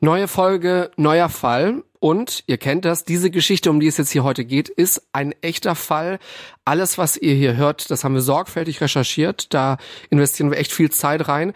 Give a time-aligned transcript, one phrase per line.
[0.00, 1.82] Neue Folge, neuer Fall.
[1.98, 5.34] Und ihr kennt das, diese Geschichte, um die es jetzt hier heute geht, ist ein
[5.40, 6.18] echter Fall.
[6.64, 9.52] Alles, was ihr hier hört, das haben wir sorgfältig recherchiert.
[9.54, 9.78] Da
[10.10, 11.52] investieren wir echt viel Zeit rein.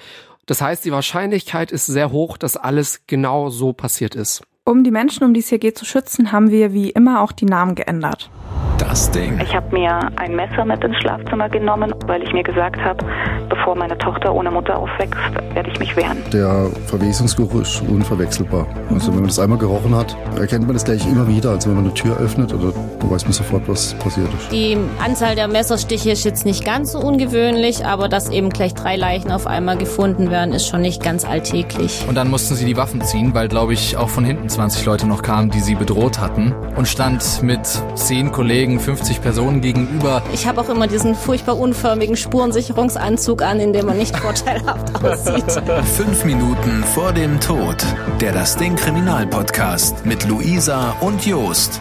[0.47, 4.43] Das heißt, die Wahrscheinlichkeit ist sehr hoch, dass alles genau so passiert ist.
[4.67, 7.33] Um die Menschen, um die es hier geht, zu schützen, haben wir wie immer auch
[7.33, 8.31] die Namen geändert.
[8.77, 9.39] Das Ding.
[9.43, 13.05] Ich habe mir ein Messer mit ins Schlafzimmer genommen, weil ich mir gesagt habe,
[13.49, 15.21] bevor meine Tochter ohne Mutter aufwächst,
[15.55, 16.17] werde ich mich wehren.
[16.33, 18.67] Der Verwesungsgeruch ist unverwechselbar.
[18.91, 21.51] Also wenn man das einmal gerochen hat, erkennt man das gleich immer wieder.
[21.51, 24.51] Also wenn man eine Tür öffnet, oder dann weiß man sofort, was passiert ist.
[24.51, 28.97] Die Anzahl der Messerstiche ist jetzt nicht ganz so ungewöhnlich, aber dass eben gleich drei
[28.97, 32.05] Leichen auf einmal gefunden werden, ist schon nicht ganz alltäglich.
[32.09, 35.07] Und dann mussten sie die Waffen ziehen, weil, glaube ich, auch von hinten 20 Leute
[35.07, 36.53] noch kamen, die sie bedroht hatten.
[36.77, 37.61] Und stand mit
[37.95, 40.23] zehn Kollegen, 50 Personen gegenüber.
[40.33, 45.63] Ich habe auch immer diesen furchtbar unförmigen Spurensicherungsanzug an, in dem man nicht vorteilhaft aussieht.
[45.97, 47.77] Fünf Minuten vor dem Tod.
[48.21, 51.81] Der Das Ding Kriminalpodcast mit Luisa und Jost.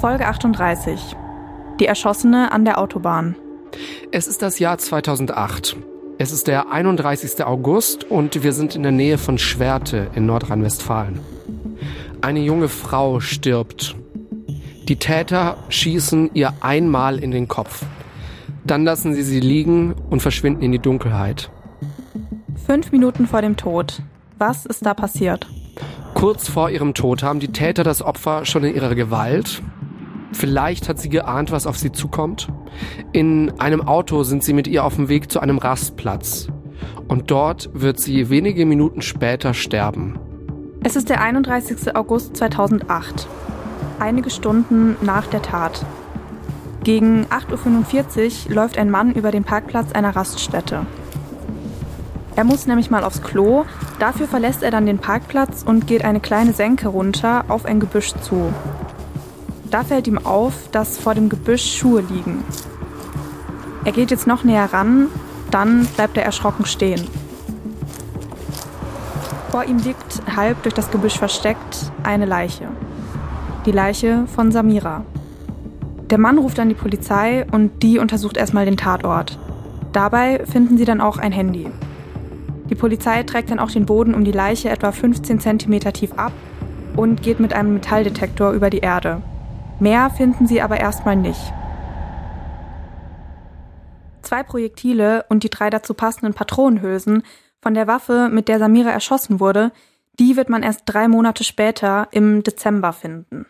[0.00, 1.16] Folge 38.
[1.80, 3.36] Die Erschossene an der Autobahn.
[4.12, 5.76] Es ist das Jahr 2008.
[6.16, 7.44] Es ist der 31.
[7.44, 11.18] August und wir sind in der Nähe von Schwerte in Nordrhein-Westfalen.
[12.20, 13.96] Eine junge Frau stirbt.
[14.84, 17.84] Die Täter schießen ihr einmal in den Kopf.
[18.64, 21.50] Dann lassen sie sie liegen und verschwinden in die Dunkelheit.
[22.64, 24.00] Fünf Minuten vor dem Tod.
[24.38, 25.48] Was ist da passiert?
[26.14, 29.62] Kurz vor ihrem Tod haben die Täter das Opfer schon in ihrer Gewalt.
[30.34, 32.48] Vielleicht hat sie geahnt, was auf sie zukommt.
[33.12, 36.48] In einem Auto sind sie mit ihr auf dem Weg zu einem Rastplatz.
[37.06, 40.18] Und dort wird sie wenige Minuten später sterben.
[40.82, 41.94] Es ist der 31.
[41.94, 43.28] August 2008.
[44.00, 45.86] Einige Stunden nach der Tat.
[46.82, 50.84] Gegen 8.45 Uhr läuft ein Mann über den Parkplatz einer Raststätte.
[52.36, 53.64] Er muss nämlich mal aufs Klo,
[54.00, 58.12] dafür verlässt er dann den Parkplatz und geht eine kleine Senke runter auf ein Gebüsch
[58.22, 58.52] zu.
[59.74, 62.44] Da fällt ihm auf, dass vor dem Gebüsch Schuhe liegen.
[63.84, 65.08] Er geht jetzt noch näher ran,
[65.50, 67.04] dann bleibt er erschrocken stehen.
[69.50, 72.68] Vor ihm liegt, halb durch das Gebüsch versteckt, eine Leiche.
[73.66, 75.04] Die Leiche von Samira.
[76.08, 79.40] Der Mann ruft dann die Polizei und die untersucht erstmal den Tatort.
[79.92, 81.66] Dabei finden sie dann auch ein Handy.
[82.70, 86.32] Die Polizei trägt dann auch den Boden um die Leiche etwa 15 cm tief ab
[86.94, 89.20] und geht mit einem Metalldetektor über die Erde.
[89.84, 91.52] Mehr finden sie aber erstmal nicht.
[94.22, 97.22] Zwei Projektile und die drei dazu passenden Patronenhülsen
[97.60, 99.72] von der Waffe, mit der Samira erschossen wurde,
[100.18, 103.44] die wird man erst drei Monate später im Dezember finden.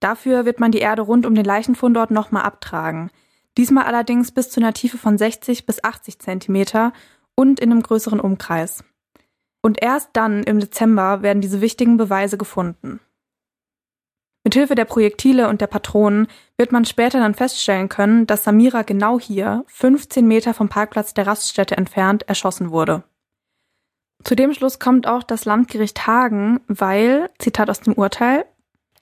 [0.00, 3.10] Dafür wird man die Erde rund um den Leichenfundort nochmal abtragen.
[3.58, 6.94] Diesmal allerdings bis zu einer Tiefe von 60 bis 80 Zentimeter
[7.34, 8.82] und in einem größeren Umkreis.
[9.60, 13.00] Und erst dann im Dezember werden diese wichtigen Beweise gefunden.
[14.44, 19.18] Mithilfe der Projektile und der Patronen wird man später dann feststellen können, dass Samira genau
[19.20, 23.02] hier, 15 Meter vom Parkplatz der Raststätte entfernt, erschossen wurde.
[24.24, 28.44] Zu dem Schluss kommt auch das Landgericht Hagen, weil, Zitat aus dem Urteil,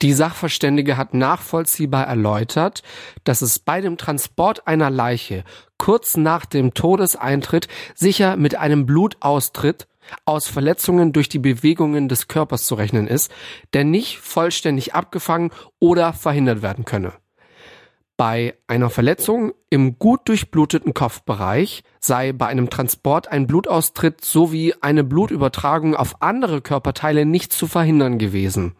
[0.03, 2.83] die Sachverständige hat nachvollziehbar erläutert,
[3.23, 5.43] dass es bei dem Transport einer Leiche
[5.79, 9.87] kurz nach dem Todeseintritt sicher mit einem Blutaustritt
[10.25, 13.31] aus Verletzungen durch die Bewegungen des Körpers zu rechnen ist,
[13.73, 17.13] der nicht vollständig abgefangen oder verhindert werden könne.
[18.17, 25.03] Bei einer Verletzung im gut durchbluteten Kopfbereich sei bei einem Transport ein Blutaustritt sowie eine
[25.03, 28.75] Blutübertragung auf andere Körperteile nicht zu verhindern gewesen.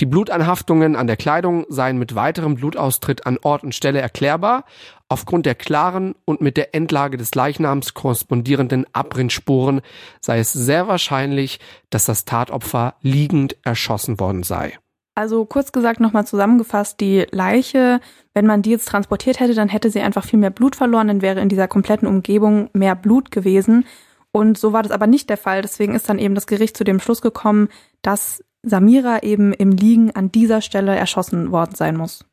[0.00, 4.64] Die Blutanhaftungen an der Kleidung seien mit weiterem Blutaustritt an Ort und Stelle erklärbar,
[5.10, 9.82] aufgrund der klaren und mit der Endlage des Leichnams korrespondierenden Abbrinnspuren
[10.22, 11.60] sei es sehr wahrscheinlich,
[11.90, 14.78] dass das Tatopfer liegend erschossen worden sei.
[15.16, 18.00] Also kurz gesagt nochmal zusammengefasst, die Leiche,
[18.32, 21.22] wenn man die jetzt transportiert hätte, dann hätte sie einfach viel mehr Blut verloren, dann
[21.22, 23.86] wäre in dieser kompletten Umgebung mehr Blut gewesen.
[24.32, 25.62] Und so war das aber nicht der Fall.
[25.62, 27.68] Deswegen ist dann eben das Gericht zu dem Schluss gekommen,
[28.02, 32.24] dass Samira eben im Liegen an dieser Stelle erschossen worden sein muss.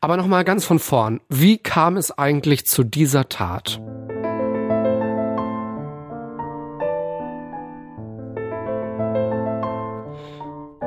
[0.00, 1.20] Aber nochmal ganz von vorn.
[1.28, 3.80] Wie kam es eigentlich zu dieser Tat?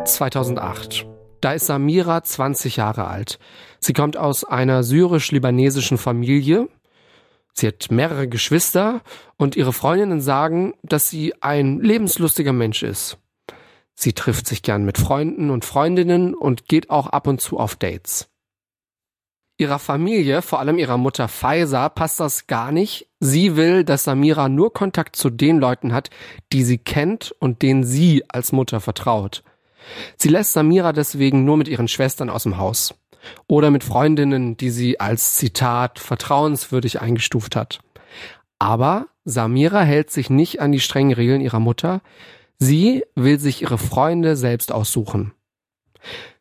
[0.05, 1.05] ...2008.
[1.41, 3.39] Da ist Samira 20 Jahre alt.
[3.79, 6.67] Sie kommt aus einer syrisch-libanesischen Familie.
[7.53, 9.01] Sie hat mehrere Geschwister
[9.37, 13.17] und ihre Freundinnen sagen, dass sie ein lebenslustiger Mensch ist.
[13.95, 17.75] Sie trifft sich gern mit Freunden und Freundinnen und geht auch ab und zu auf
[17.75, 18.29] Dates.
[19.57, 23.09] Ihrer Familie, vor allem ihrer Mutter Faiza, passt das gar nicht.
[23.19, 26.09] Sie will, dass Samira nur Kontakt zu den Leuten hat,
[26.53, 29.43] die sie kennt und denen sie als Mutter vertraut.
[30.17, 32.93] Sie lässt Samira deswegen nur mit ihren Schwestern aus dem Haus.
[33.47, 37.79] Oder mit Freundinnen, die sie als Zitat vertrauenswürdig eingestuft hat.
[38.59, 42.01] Aber Samira hält sich nicht an die strengen Regeln ihrer Mutter.
[42.57, 45.33] Sie will sich ihre Freunde selbst aussuchen.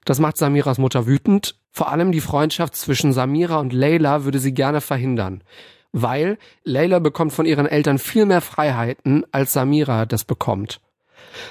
[0.05, 1.56] Das macht Samiras Mutter wütend.
[1.71, 5.44] Vor allem die Freundschaft zwischen Samira und Leila würde sie gerne verhindern.
[5.93, 10.81] Weil Leila bekommt von ihren Eltern viel mehr Freiheiten, als Samira das bekommt.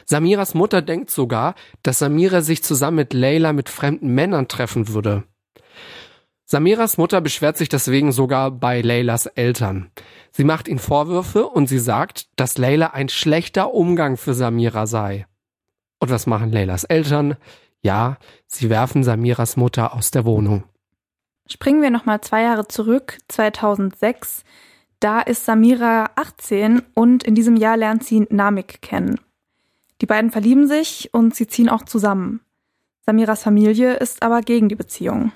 [0.05, 5.23] Samiras Mutter denkt sogar, dass Samira sich zusammen mit Leila mit fremden Männern treffen würde.
[6.45, 9.91] Samiras Mutter beschwert sich deswegen sogar bei Leylas Eltern.
[10.31, 15.27] Sie macht ihnen Vorwürfe und sie sagt, dass Leila ein schlechter Umgang für Samira sei.
[15.99, 17.35] Und was machen Leylas Eltern?
[17.81, 20.63] Ja, sie werfen Samiras Mutter aus der Wohnung.
[21.49, 24.43] Springen wir nochmal zwei Jahre zurück, 2006.
[24.99, 29.19] Da ist Samira 18 und in diesem Jahr lernt sie Namik kennen.
[30.01, 32.41] Die beiden verlieben sich und sie ziehen auch zusammen.
[33.05, 35.31] Samiras Familie ist aber gegen die Beziehung.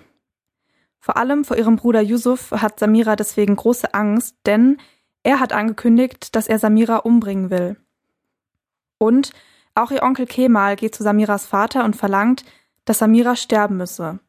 [1.00, 4.78] Vor allem vor ihrem Bruder Yusuf hat Samira deswegen große Angst, denn
[5.24, 7.78] er hat angekündigt, dass er Samira umbringen will.
[8.98, 9.31] Und
[9.74, 12.44] auch ihr Onkel Kemal geht zu Samiras Vater und verlangt,
[12.86, 14.19] dass Samira sterben müsse.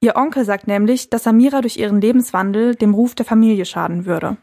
[0.00, 4.36] Ihr Onkel sagt nämlich, dass Samira durch ihren Lebenswandel dem Ruf der Familie schaden würde.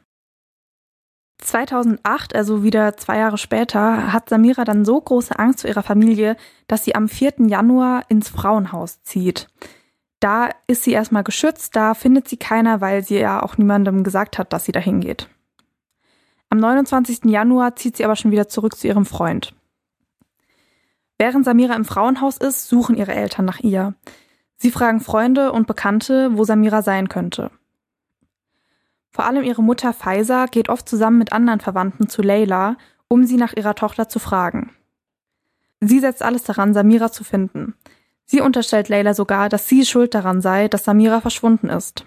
[1.43, 6.37] 2008, also wieder zwei Jahre später, hat Samira dann so große Angst vor ihrer Familie,
[6.67, 7.47] dass sie am 4.
[7.47, 9.47] Januar ins Frauenhaus zieht.
[10.19, 14.37] Da ist sie erstmal geschützt, da findet sie keiner, weil sie ja auch niemandem gesagt
[14.37, 15.27] hat, dass sie dahin geht.
[16.49, 17.25] Am 29.
[17.25, 19.53] Januar zieht sie aber schon wieder zurück zu ihrem Freund.
[21.17, 23.95] Während Samira im Frauenhaus ist, suchen ihre Eltern nach ihr.
[24.55, 27.51] Sie fragen Freunde und Bekannte, wo Samira sein könnte.
[29.13, 32.77] Vor allem ihre Mutter Faiza geht oft zusammen mit anderen Verwandten zu Leila,
[33.07, 34.71] um sie nach ihrer Tochter zu fragen.
[35.80, 37.75] Sie setzt alles daran, Samira zu finden.
[38.25, 42.06] Sie unterstellt Leila sogar, dass sie schuld daran sei, dass Samira verschwunden ist.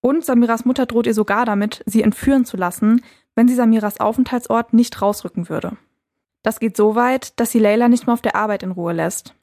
[0.00, 3.02] Und Samiras Mutter droht ihr sogar damit, sie entführen zu lassen,
[3.34, 5.76] wenn sie Samiras Aufenthaltsort nicht rausrücken würde.
[6.42, 9.34] Das geht so weit, dass sie Leila nicht mehr auf der Arbeit in Ruhe lässt.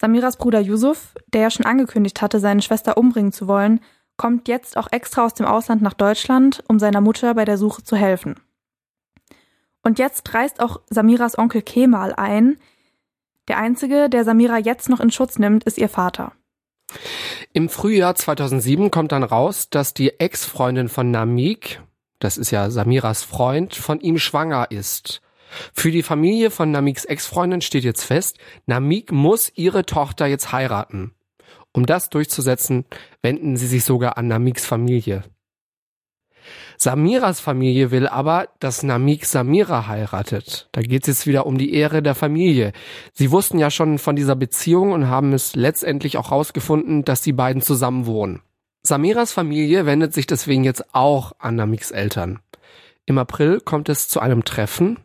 [0.00, 3.80] Samiras Bruder Yusuf, der ja schon angekündigt hatte, seine Schwester umbringen zu wollen,
[4.16, 7.82] kommt jetzt auch extra aus dem Ausland nach Deutschland, um seiner Mutter bei der Suche
[7.82, 8.36] zu helfen.
[9.82, 12.58] Und jetzt reist auch Samiras Onkel Kemal ein,
[13.48, 16.32] der einzige, der Samira jetzt noch in Schutz nimmt, ist ihr Vater.
[17.52, 21.80] Im Frühjahr 2007 kommt dann raus, dass die Ex-Freundin von Namik,
[22.18, 25.20] das ist ja Samiras Freund, von ihm schwanger ist.
[25.72, 31.12] Für die Familie von Namiks Ex-Freundin steht jetzt fest, Namik muss ihre Tochter jetzt heiraten.
[31.76, 32.86] Um das durchzusetzen,
[33.20, 35.24] wenden sie sich sogar an Namiks Familie.
[36.78, 40.70] Samiras Familie will aber, dass Namik Samira heiratet.
[40.72, 42.72] Da geht es jetzt wieder um die Ehre der Familie.
[43.12, 47.34] Sie wussten ja schon von dieser Beziehung und haben es letztendlich auch herausgefunden, dass die
[47.34, 48.40] beiden zusammen wohnen.
[48.82, 52.40] Samiras Familie wendet sich deswegen jetzt auch an Namiks Eltern.
[53.04, 54.98] Im April kommt es zu einem Treffen.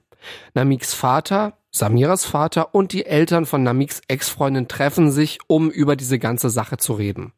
[0.54, 6.20] Namiks Vater, Samiras Vater und die Eltern von Namiks Ex-Freundin treffen sich, um über diese
[6.20, 7.32] ganze Sache zu reden.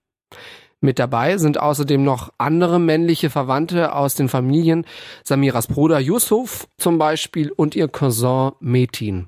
[0.81, 4.85] Mit dabei sind außerdem noch andere männliche Verwandte aus den Familien
[5.23, 9.27] Samiras Bruder Yusuf zum Beispiel und ihr Cousin Metin.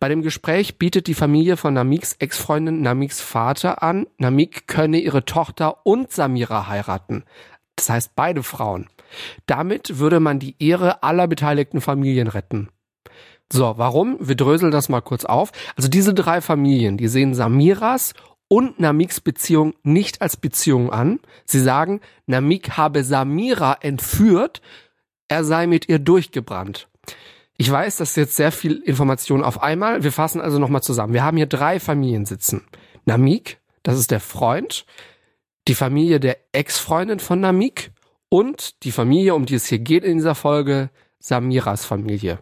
[0.00, 5.24] Bei dem Gespräch bietet die Familie von Namiks Ex-Freundin Namiks Vater an, Namik könne ihre
[5.24, 7.22] Tochter und Samira heiraten.
[7.76, 8.88] Das heißt beide Frauen.
[9.46, 12.68] Damit würde man die Ehre aller beteiligten Familien retten.
[13.52, 14.16] So, warum?
[14.18, 15.52] Wir dröseln das mal kurz auf.
[15.76, 18.14] Also diese drei Familien, die sehen Samiras
[18.48, 21.20] und Namiks Beziehung nicht als Beziehung an.
[21.44, 24.62] Sie sagen, Namik habe Samira entführt,
[25.28, 26.88] er sei mit ihr durchgebrannt.
[27.58, 30.02] Ich weiß, das ist jetzt sehr viel Information auf einmal.
[30.02, 31.12] Wir fassen also nochmal zusammen.
[31.12, 32.64] Wir haben hier drei Familien sitzen.
[33.04, 34.86] Namik, das ist der Freund,
[35.68, 37.90] die Familie der Ex-Freundin von Namik
[38.30, 42.38] und die Familie, um die es hier geht in dieser Folge, Samiras Familie.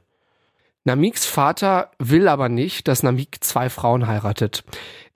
[0.85, 4.65] Namiks Vater will aber nicht, dass Namik zwei Frauen heiratet.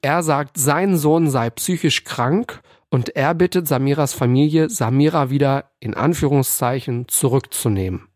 [0.03, 5.95] Er sagt, sein Sohn sei psychisch krank und er bittet Samiras Familie, Samira wieder in
[5.95, 8.09] Anführungszeichen zurückzunehmen.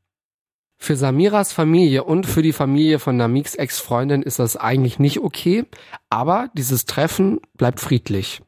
[0.81, 5.64] Für Samiras Familie und für die Familie von Namiks Ex-Freundin ist das eigentlich nicht okay,
[6.11, 8.43] aber dieses Treffen bleibt friedlich.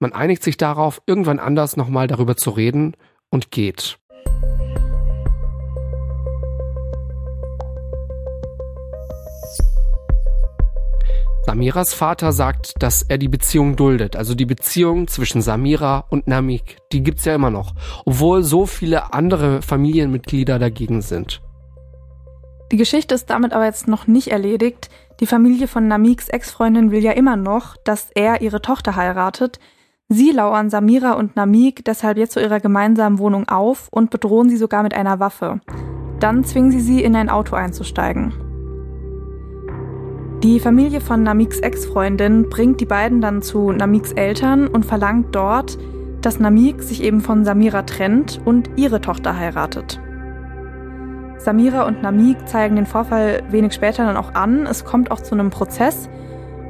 [0.00, 2.96] Man einigt sich darauf, irgendwann anders nochmal darüber zu reden
[3.30, 3.98] und geht.
[11.46, 16.78] Samiras Vater sagt, dass er die Beziehung duldet, also die Beziehung zwischen Samira und Namik,
[16.90, 17.74] die gibt's ja immer noch,
[18.04, 21.40] obwohl so viele andere Familienmitglieder dagegen sind.
[22.72, 24.90] Die Geschichte ist damit aber jetzt noch nicht erledigt.
[25.20, 29.60] Die Familie von Namiks Ex-Freundin will ja immer noch, dass er ihre Tochter heiratet.
[30.08, 34.56] Sie lauern Samira und Namik deshalb jetzt zu ihrer gemeinsamen Wohnung auf und bedrohen sie
[34.56, 35.60] sogar mit einer Waffe.
[36.18, 38.45] Dann zwingen sie sie, in ein Auto einzusteigen.
[40.42, 45.78] Die Familie von Namiks Ex-Freundin bringt die beiden dann zu Namiks Eltern und verlangt dort,
[46.20, 49.98] dass Namik sich eben von Samira trennt und ihre Tochter heiratet.
[51.38, 54.66] Samira und Namik zeigen den Vorfall wenig später dann auch an.
[54.66, 56.10] Es kommt auch zu einem Prozess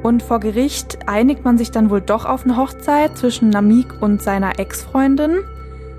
[0.01, 4.21] und vor Gericht einigt man sich dann wohl doch auf eine Hochzeit zwischen Namik und
[4.21, 5.39] seiner Ex-Freundin.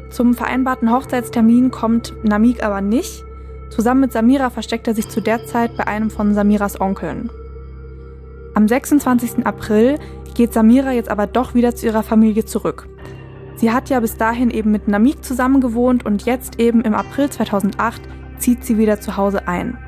[0.08, 3.24] Zum vereinbarten Hochzeitstermin kommt Namik aber nicht.
[3.68, 7.28] Zusammen mit Samira versteckt er sich zu der Zeit bei einem von Samiras Onkeln.
[8.58, 9.46] Am 26.
[9.46, 10.00] April
[10.34, 12.88] geht Samira jetzt aber doch wieder zu ihrer Familie zurück.
[13.54, 18.02] Sie hat ja bis dahin eben mit Namik zusammengewohnt und jetzt eben im April 2008
[18.38, 19.78] zieht sie wieder zu Hause ein.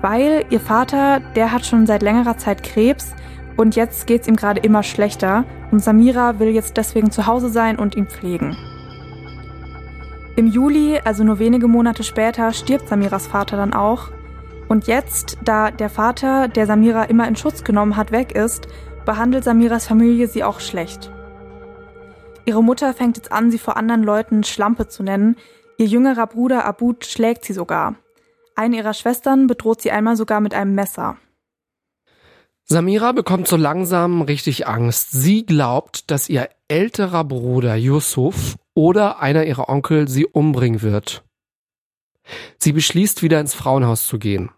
[0.00, 3.14] Weil ihr Vater, der hat schon seit längerer Zeit Krebs
[3.56, 7.48] und jetzt geht es ihm gerade immer schlechter und Samira will jetzt deswegen zu Hause
[7.48, 8.56] sein und ihn pflegen.
[10.34, 14.10] Im Juli, also nur wenige Monate später, stirbt Samiras Vater dann auch
[14.70, 18.68] und jetzt, da der Vater, der Samira immer in Schutz genommen hat, weg ist,
[19.04, 21.10] behandelt Samiras Familie sie auch schlecht.
[22.44, 25.34] Ihre Mutter fängt jetzt an, sie vor anderen Leuten Schlampe zu nennen.
[25.76, 27.96] Ihr jüngerer Bruder Abud schlägt sie sogar.
[28.54, 31.16] Eine ihrer Schwestern bedroht sie einmal sogar mit einem Messer.
[32.62, 35.10] Samira bekommt so langsam richtig Angst.
[35.10, 41.24] Sie glaubt, dass ihr älterer Bruder Yusuf oder einer ihrer Onkel sie umbringen wird.
[42.58, 44.50] Sie beschließt wieder ins Frauenhaus zu gehen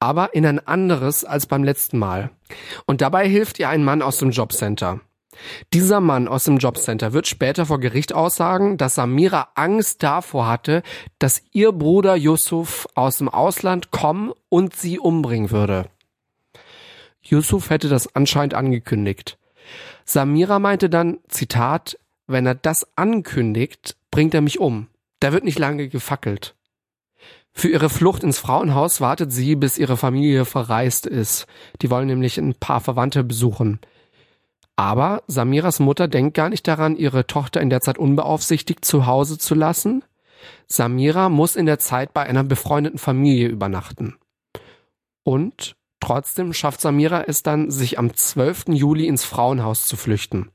[0.00, 2.30] aber in ein anderes als beim letzten Mal.
[2.86, 5.00] Und dabei hilft ihr ein Mann aus dem Jobcenter.
[5.72, 10.82] Dieser Mann aus dem Jobcenter wird später vor Gericht aussagen, dass Samira Angst davor hatte,
[11.18, 15.88] dass ihr Bruder Yusuf aus dem Ausland kommen und sie umbringen würde.
[17.22, 19.38] Yusuf hätte das anscheinend angekündigt.
[20.04, 24.88] Samira meinte dann, Zitat, wenn er das ankündigt, bringt er mich um.
[25.20, 26.54] Da wird nicht lange gefackelt.
[27.58, 31.48] Für ihre Flucht ins Frauenhaus wartet sie, bis ihre Familie verreist ist.
[31.82, 33.80] Die wollen nämlich ein paar Verwandte besuchen.
[34.76, 39.38] Aber Samiras Mutter denkt gar nicht daran, ihre Tochter in der Zeit unbeaufsichtigt zu Hause
[39.38, 40.04] zu lassen.
[40.68, 44.14] Samira muss in der Zeit bei einer befreundeten Familie übernachten.
[45.24, 48.66] Und trotzdem schafft Samira es dann, sich am 12.
[48.68, 50.52] Juli ins Frauenhaus zu flüchten.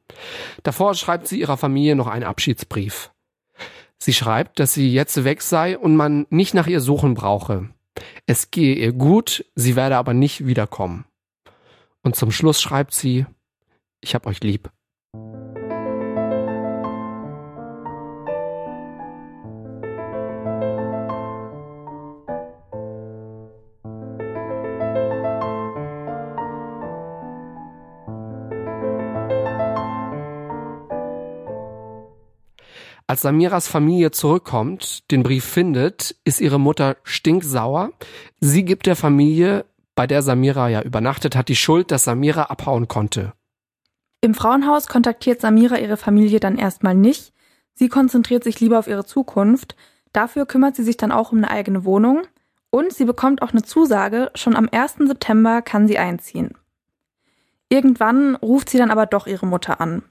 [0.64, 3.13] Davor schreibt sie ihrer Familie noch einen Abschiedsbrief.
[4.04, 7.70] Sie schreibt, dass sie jetzt weg sei und man nicht nach ihr suchen brauche.
[8.26, 11.06] Es gehe ihr gut, sie werde aber nicht wiederkommen.
[12.02, 13.26] Und zum Schluss schreibt sie,
[14.02, 14.70] ich hab euch lieb.
[33.14, 37.92] Als Samiras Familie zurückkommt, den Brief findet, ist ihre Mutter stinksauer.
[38.40, 42.88] Sie gibt der Familie, bei der Samira ja übernachtet hat, die Schuld, dass Samira abhauen
[42.88, 43.34] konnte.
[44.22, 47.34] Im Frauenhaus kontaktiert Samira ihre Familie dann erstmal nicht.
[47.76, 49.76] Sie konzentriert sich lieber auf ihre Zukunft.
[50.12, 52.24] Dafür kümmert sie sich dann auch um eine eigene Wohnung.
[52.72, 54.96] Und sie bekommt auch eine Zusage, schon am 1.
[55.06, 56.58] September kann sie einziehen.
[57.70, 60.02] Irgendwann ruft sie dann aber doch ihre Mutter an.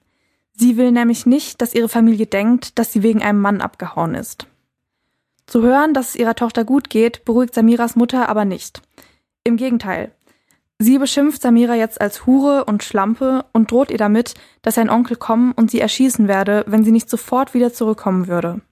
[0.55, 4.47] Sie will nämlich nicht, dass ihre Familie denkt, dass sie wegen einem Mann abgehauen ist.
[5.47, 8.83] Zu hören, dass es ihrer Tochter gut geht, beruhigt Samiras Mutter aber nicht.
[9.45, 10.13] Im Gegenteil.
[10.79, 15.17] Sie beschimpft Samira jetzt als Hure und Schlampe und droht ihr damit, dass sein Onkel
[15.17, 18.63] kommen und sie erschießen werde, wenn sie nicht sofort wieder zurückkommen würde.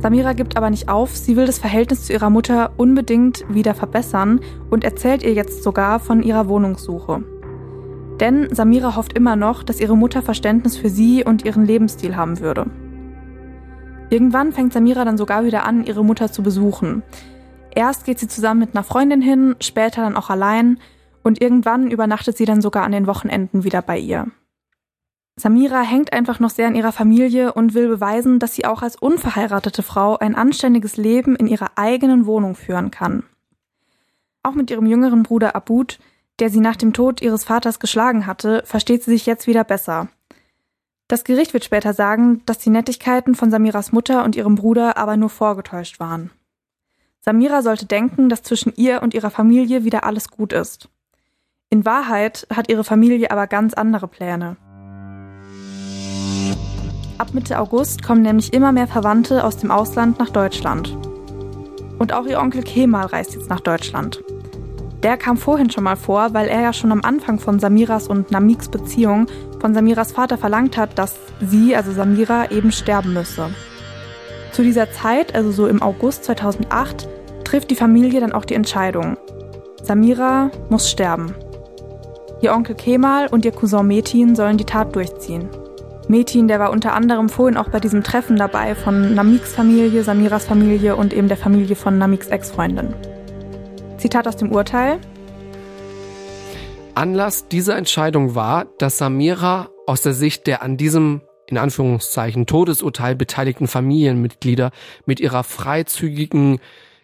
[0.00, 4.40] Samira gibt aber nicht auf, sie will das Verhältnis zu ihrer Mutter unbedingt wieder verbessern
[4.70, 7.37] und erzählt ihr jetzt sogar von ihrer Wohnungssuche.
[8.20, 12.40] Denn Samira hofft immer noch, dass ihre Mutter Verständnis für sie und ihren Lebensstil haben
[12.40, 12.66] würde.
[14.10, 17.02] Irgendwann fängt Samira dann sogar wieder an, ihre Mutter zu besuchen.
[17.74, 20.78] Erst geht sie zusammen mit einer Freundin hin, später dann auch allein
[21.22, 24.26] und irgendwann übernachtet sie dann sogar an den Wochenenden wieder bei ihr.
[25.36, 28.96] Samira hängt einfach noch sehr an ihrer Familie und will beweisen, dass sie auch als
[28.96, 33.22] unverheiratete Frau ein anständiges Leben in ihrer eigenen Wohnung führen kann.
[34.42, 36.00] Auch mit ihrem jüngeren Bruder Abud
[36.38, 40.08] der sie nach dem Tod ihres Vaters geschlagen hatte, versteht sie sich jetzt wieder besser.
[41.08, 45.16] Das Gericht wird später sagen, dass die Nettigkeiten von Samiras Mutter und ihrem Bruder aber
[45.16, 46.30] nur vorgetäuscht waren.
[47.20, 50.88] Samira sollte denken, dass zwischen ihr und ihrer Familie wieder alles gut ist.
[51.70, 54.56] In Wahrheit hat ihre Familie aber ganz andere Pläne.
[57.18, 60.96] Ab Mitte August kommen nämlich immer mehr Verwandte aus dem Ausland nach Deutschland.
[61.98, 64.22] Und auch ihr Onkel Kemal reist jetzt nach Deutschland.
[65.02, 68.32] Der kam vorhin schon mal vor, weil er ja schon am Anfang von Samiras und
[68.32, 69.26] Namiks Beziehung
[69.60, 73.50] von Samiras Vater verlangt hat, dass sie, also Samira, eben sterben müsse.
[74.50, 77.08] Zu dieser Zeit, also so im August 2008,
[77.44, 79.16] trifft die Familie dann auch die Entscheidung.
[79.82, 81.34] Samira muss sterben.
[82.40, 85.48] Ihr Onkel Kemal und ihr Cousin Metin sollen die Tat durchziehen.
[86.08, 90.46] Metin, der war unter anderem vorhin auch bei diesem Treffen dabei von Namiks Familie, Samiras
[90.46, 92.94] Familie und eben der Familie von Namiks Ex-Freundin.
[93.98, 94.98] Zitat aus dem Urteil.
[96.94, 103.14] Anlass dieser Entscheidung war, dass Samira aus der Sicht der an diesem in Anführungszeichen Todesurteil
[103.14, 104.70] beteiligten Familienmitglieder
[105.06, 106.60] mit ihrer freizügigen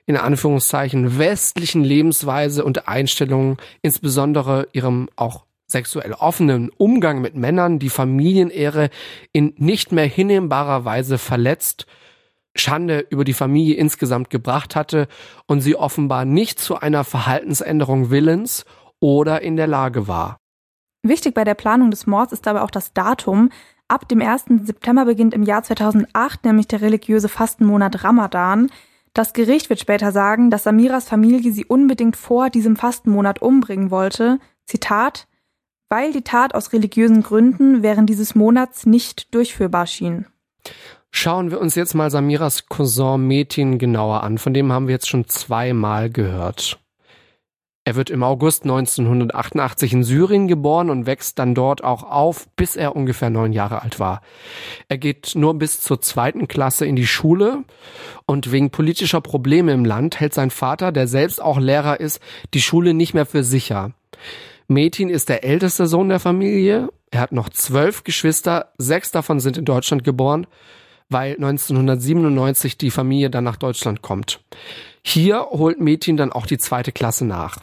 [0.06, 7.88] in Anführungszeichen westlichen Lebensweise und Einstellungen, insbesondere ihrem auch sexuell offenen Umgang mit Männern, die
[7.88, 8.90] Familienehre
[9.32, 11.86] in nicht mehr hinnehmbarer Weise verletzt
[12.54, 15.08] Schande über die Familie insgesamt gebracht hatte
[15.46, 18.64] und sie offenbar nicht zu einer Verhaltensänderung willens
[19.00, 20.38] oder in der Lage war.
[21.02, 23.50] Wichtig bei der Planung des Mords ist aber auch das Datum.
[23.88, 24.46] Ab dem 1.
[24.62, 28.70] September beginnt im Jahr 2008 nämlich der religiöse Fastenmonat Ramadan.
[29.12, 34.38] Das Gericht wird später sagen, dass Samiras Familie sie unbedingt vor diesem Fastenmonat umbringen wollte.
[34.64, 35.28] Zitat,
[35.90, 40.26] weil die Tat aus religiösen Gründen während dieses Monats nicht durchführbar schien.
[41.16, 44.36] Schauen wir uns jetzt mal Samiras Cousin Metin genauer an.
[44.36, 46.80] Von dem haben wir jetzt schon zweimal gehört.
[47.84, 52.74] Er wird im August 1988 in Syrien geboren und wächst dann dort auch auf, bis
[52.74, 54.22] er ungefähr neun Jahre alt war.
[54.88, 57.62] Er geht nur bis zur zweiten Klasse in die Schule
[58.26, 62.20] und wegen politischer Probleme im Land hält sein Vater, der selbst auch Lehrer ist,
[62.54, 63.92] die Schule nicht mehr für sicher.
[64.66, 66.88] Metin ist der älteste Sohn der Familie.
[67.12, 70.48] Er hat noch zwölf Geschwister, sechs davon sind in Deutschland geboren
[71.14, 74.40] weil 1997 die Familie dann nach Deutschland kommt.
[75.04, 77.58] Hier holt Metin dann auch die zweite Klasse nach.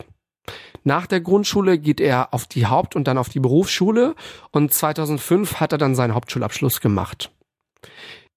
[0.85, 4.15] Nach der Grundschule geht er auf die Haupt- und dann auf die Berufsschule
[4.51, 7.29] und 2005 hat er dann seinen Hauptschulabschluss gemacht.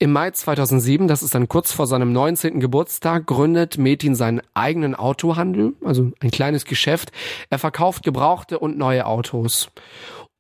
[0.01, 2.59] Im Mai 2007, das ist dann kurz vor seinem 19.
[2.59, 7.13] Geburtstag, gründet Metin seinen eigenen Autohandel, also ein kleines Geschäft.
[7.51, 9.71] Er verkauft gebrauchte und neue Autos.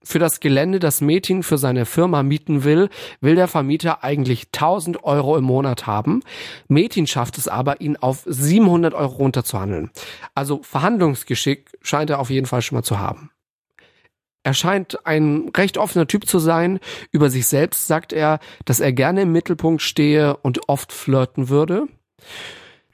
[0.04, 2.90] Für das Gelände, das Metin für seine Firma mieten will,
[3.20, 6.22] will der Vermieter eigentlich 1000 Euro im Monat haben.
[6.68, 9.90] Metin schafft es aber, ihn auf 700 Euro runterzuhandeln.
[10.34, 13.30] Also Verhandlungsgeschick scheint er auf jeden Fall schon mal zu haben.
[14.42, 16.78] Er scheint ein recht offener Typ zu sein.
[17.10, 21.88] Über sich selbst sagt er, dass er gerne im Mittelpunkt stehe und oft flirten würde.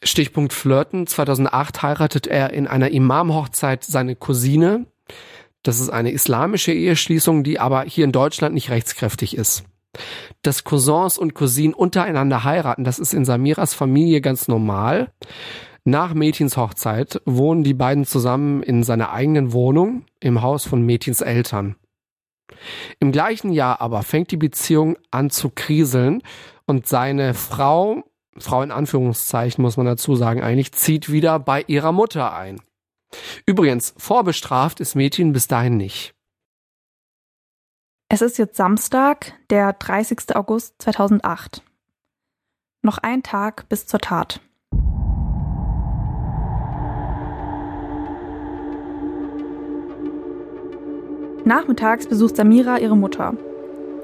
[0.03, 1.09] Stichpunkt Flirten.
[1.09, 4.87] 2008 heiratet er in einer Imam-Hochzeit seine Cousine.
[5.63, 9.65] Das ist eine islamische Eheschließung, die aber hier in Deutschland nicht rechtskräftig ist.
[10.43, 15.13] Dass Cousins und Cousinen untereinander heiraten, das ist in Samiras Familie ganz normal.
[15.85, 21.21] Nach Metins Hochzeit wohnen die beiden zusammen in seiner eigenen Wohnung im Haus von Metins
[21.21, 21.77] Eltern.
[22.99, 26.23] Im gleichen Jahr aber fängt die Beziehung an zu kriseln
[26.67, 28.05] und seine Frau,
[28.37, 32.61] Frau in Anführungszeichen muss man dazu sagen, eigentlich zieht wieder bei ihrer Mutter ein.
[33.47, 36.15] Übrigens, vorbestraft ist Metin bis dahin nicht.
[38.09, 40.35] Es ist jetzt Samstag, der 30.
[40.35, 41.63] August 2008.
[42.83, 44.41] Noch ein Tag bis zur Tat.
[51.45, 53.35] Nachmittags besucht Samira ihre Mutter.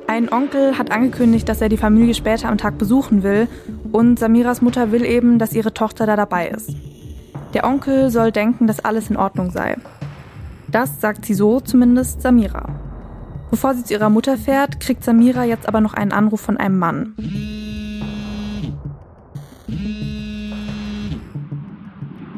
[0.07, 3.49] Ein Onkel hat angekündigt, dass er die Familie später am Tag besuchen will
[3.93, 6.71] und Samiras Mutter will eben, dass ihre Tochter da dabei ist.
[7.55, 9.77] Der Onkel soll denken, dass alles in Ordnung sei.
[10.69, 12.69] Das sagt sie so zumindest Samira.
[13.51, 16.79] Bevor sie zu ihrer Mutter fährt, kriegt Samira jetzt aber noch einen Anruf von einem
[16.79, 17.15] Mann.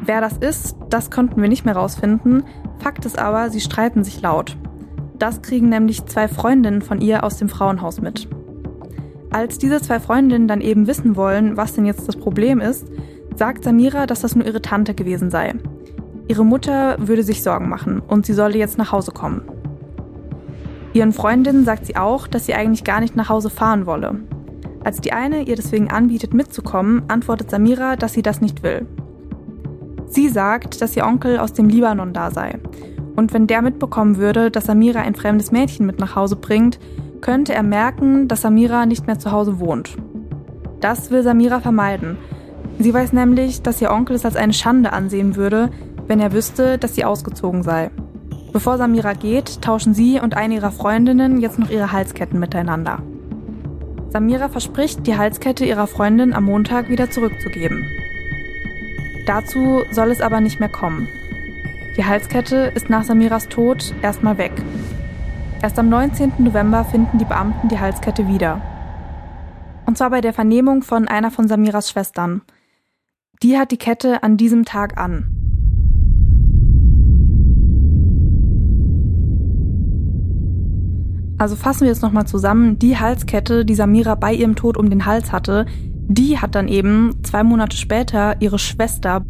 [0.05, 2.43] Wer das ist, das konnten wir nicht mehr rausfinden.
[2.79, 4.57] Fakt ist aber, sie streiten sich laut.
[5.17, 8.27] Das kriegen nämlich zwei Freundinnen von ihr aus dem Frauenhaus mit.
[9.31, 12.87] Als diese zwei Freundinnen dann eben wissen wollen, was denn jetzt das Problem ist,
[13.39, 15.55] sagt Samira, dass das nur ihre Tante gewesen sei.
[16.27, 19.41] Ihre Mutter würde sich Sorgen machen und sie solle jetzt nach Hause kommen.
[20.93, 24.19] Ihren Freundinnen sagt sie auch, dass sie eigentlich gar nicht nach Hause fahren wolle.
[24.83, 28.85] Als die eine ihr deswegen anbietet, mitzukommen, antwortet Samira, dass sie das nicht will.
[30.07, 32.59] Sie sagt, dass ihr Onkel aus dem Libanon da sei.
[33.15, 36.77] Und wenn der mitbekommen würde, dass Samira ein fremdes Mädchen mit nach Hause bringt,
[37.21, 39.95] könnte er merken, dass Samira nicht mehr zu Hause wohnt.
[40.81, 42.17] Das will Samira vermeiden
[42.81, 45.69] Sie weiß nämlich, dass ihr Onkel es als eine Schande ansehen würde,
[46.07, 47.91] wenn er wüsste, dass sie ausgezogen sei.
[48.53, 52.99] Bevor Samira geht, tauschen sie und eine ihrer Freundinnen jetzt noch ihre Halsketten miteinander.
[54.11, 57.85] Samira verspricht, die Halskette ihrer Freundin am Montag wieder zurückzugeben.
[59.27, 61.07] Dazu soll es aber nicht mehr kommen.
[61.97, 64.53] Die Halskette ist nach Samiras Tod erstmal weg.
[65.61, 66.33] Erst am 19.
[66.37, 68.61] November finden die Beamten die Halskette wieder.
[69.85, 72.41] Und zwar bei der Vernehmung von einer von Samiras Schwestern.
[73.41, 75.33] Die hat die Kette an diesem Tag an.
[81.37, 82.79] Also fassen wir jetzt nochmal zusammen.
[82.79, 85.65] Die Halskette, die Samira bei ihrem Tod um den Hals hatte,
[86.09, 89.23] die hat dann eben zwei Monate später ihre Schwester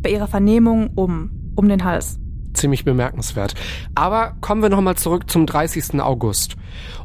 [0.00, 2.18] bei ihrer Vernehmung um, um den Hals.
[2.54, 3.54] Ziemlich bemerkenswert.
[3.94, 6.00] Aber kommen wir nochmal zurück zum 30.
[6.00, 6.56] August.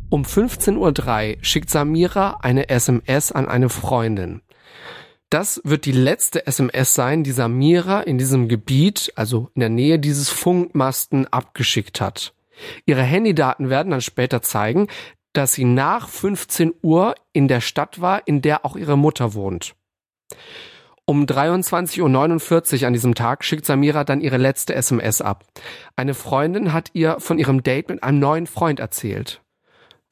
[0.08, 4.41] Um 15.03 Uhr schickt Samira eine SMS an eine Freundin.
[5.30, 10.00] Das wird die letzte SMS sein, die Samira in diesem Gebiet, also in der Nähe
[10.00, 12.34] dieses Funkmasten, abgeschickt hat.
[12.86, 14.88] Ihre Handydaten werden dann später zeigen,
[15.34, 19.76] dass sie nach 15 Uhr in der Stadt war, in der auch ihre Mutter wohnt.
[21.08, 25.46] Um 23.49 Uhr an diesem Tag schickt Samira dann ihre letzte SMS ab.
[25.96, 29.42] Eine Freundin hat ihr von ihrem Date mit einem neuen Freund erzählt.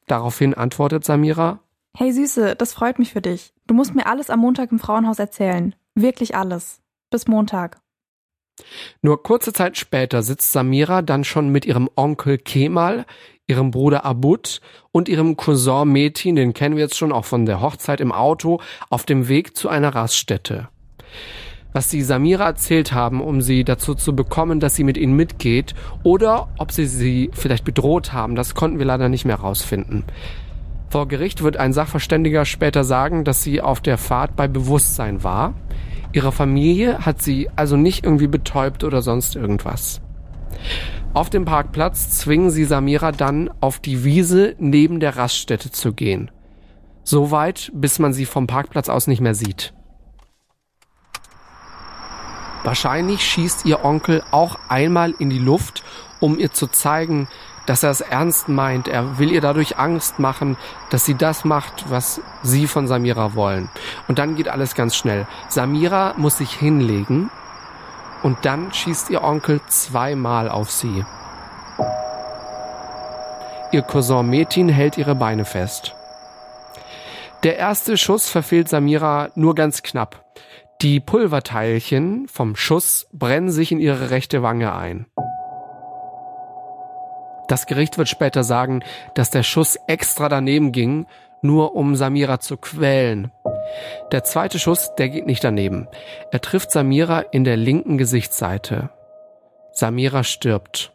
[0.06, 1.62] Daraufhin antwortet Samira,
[1.96, 3.54] Hey Süße, das freut mich für dich.
[3.68, 5.76] Du musst mir alles am Montag im Frauenhaus erzählen.
[5.94, 6.82] Wirklich alles.
[7.12, 7.82] Bis Montag.
[9.04, 13.06] Nur kurze Zeit später sitzt Samira dann schon mit ihrem Onkel Kemal,
[13.46, 14.60] ihrem Bruder Abud
[14.92, 18.60] und ihrem Cousin Metin, den kennen wir jetzt schon auch von der Hochzeit im Auto,
[18.90, 20.70] auf dem Weg zu einer Raststätte.
[21.74, 25.76] Was sie Samira erzählt haben, um sie dazu zu bekommen, dass sie mit ihnen mitgeht,
[26.02, 30.06] oder ob sie sie vielleicht bedroht haben, das konnten wir leider nicht mehr rausfinden.
[30.94, 35.56] Vor Gericht wird ein Sachverständiger später sagen, dass sie auf der Fahrt bei Bewusstsein war.
[36.12, 40.02] Ihre Familie hat sie also nicht irgendwie betäubt oder sonst irgendwas.
[41.16, 46.30] Auf dem Parkplatz zwingen sie Samira dann auf die Wiese neben der Raststätte zu gehen.
[47.04, 49.74] So weit, bis man sie vom Parkplatz aus nicht mehr sieht.
[52.64, 55.84] Wahrscheinlich schießt ihr Onkel auch einmal in die Luft,
[56.20, 57.28] um ihr zu zeigen,
[57.66, 58.88] dass er es ernst meint.
[58.88, 60.58] Er will ihr dadurch Angst machen,
[60.90, 63.70] dass sie das macht, was sie von Samira wollen.
[64.08, 65.28] Und dann geht alles ganz schnell.
[65.50, 67.30] Samira muss sich hinlegen
[68.22, 71.06] und dann schießt ihr Onkel zweimal auf sie.
[73.72, 75.96] Ihr Cousin Metin hält ihre Beine fest.
[77.44, 80.24] Der erste Schuss verfehlt Samira nur ganz knapp.
[80.82, 85.08] Die Pulverteilchen vom Schuss brennen sich in ihre rechte Wange ein.
[87.54, 91.06] Das Gericht wird später sagen, dass der Schuss extra daneben ging,
[91.44, 93.32] nur um Samira zu quälen.
[94.12, 95.88] Der zweite Schuss, der geht nicht daneben.
[96.32, 98.90] Er trifft Samira in der linken Gesichtsseite.
[99.72, 100.94] Samira stirbt.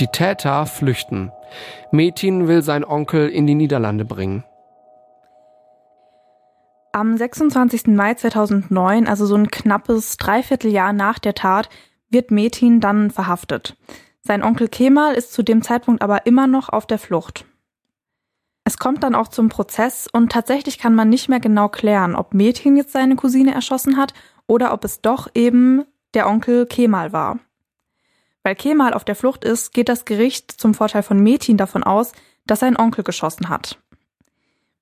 [0.00, 1.30] Die Täter flüchten.
[1.92, 4.42] Metin will seinen Onkel in die Niederlande bringen.
[6.90, 7.86] Am 26.
[7.86, 11.68] Mai 2009, also so ein knappes Dreivierteljahr nach der Tat,
[12.10, 13.76] wird Metin dann verhaftet.
[14.20, 17.44] Sein Onkel Kemal ist zu dem Zeitpunkt aber immer noch auf der Flucht.
[18.64, 22.34] Es kommt dann auch zum Prozess und tatsächlich kann man nicht mehr genau klären, ob
[22.34, 24.12] Metin jetzt seine Cousine erschossen hat
[24.46, 27.38] oder ob es doch eben der Onkel Kemal war.
[28.42, 32.12] Weil Kemal auf der Flucht ist, geht das Gericht zum Vorteil von Metin davon aus,
[32.46, 33.78] dass sein Onkel geschossen hat.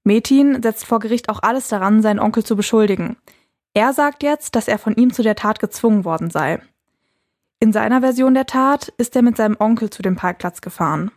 [0.03, 3.17] Metin setzt vor Gericht auch alles daran, seinen Onkel zu beschuldigen.
[3.75, 6.61] Er sagt jetzt, dass er von ihm zu der Tat gezwungen worden sei.
[7.59, 11.11] In seiner Version der Tat ist er mit seinem Onkel zu dem Parkplatz gefahren.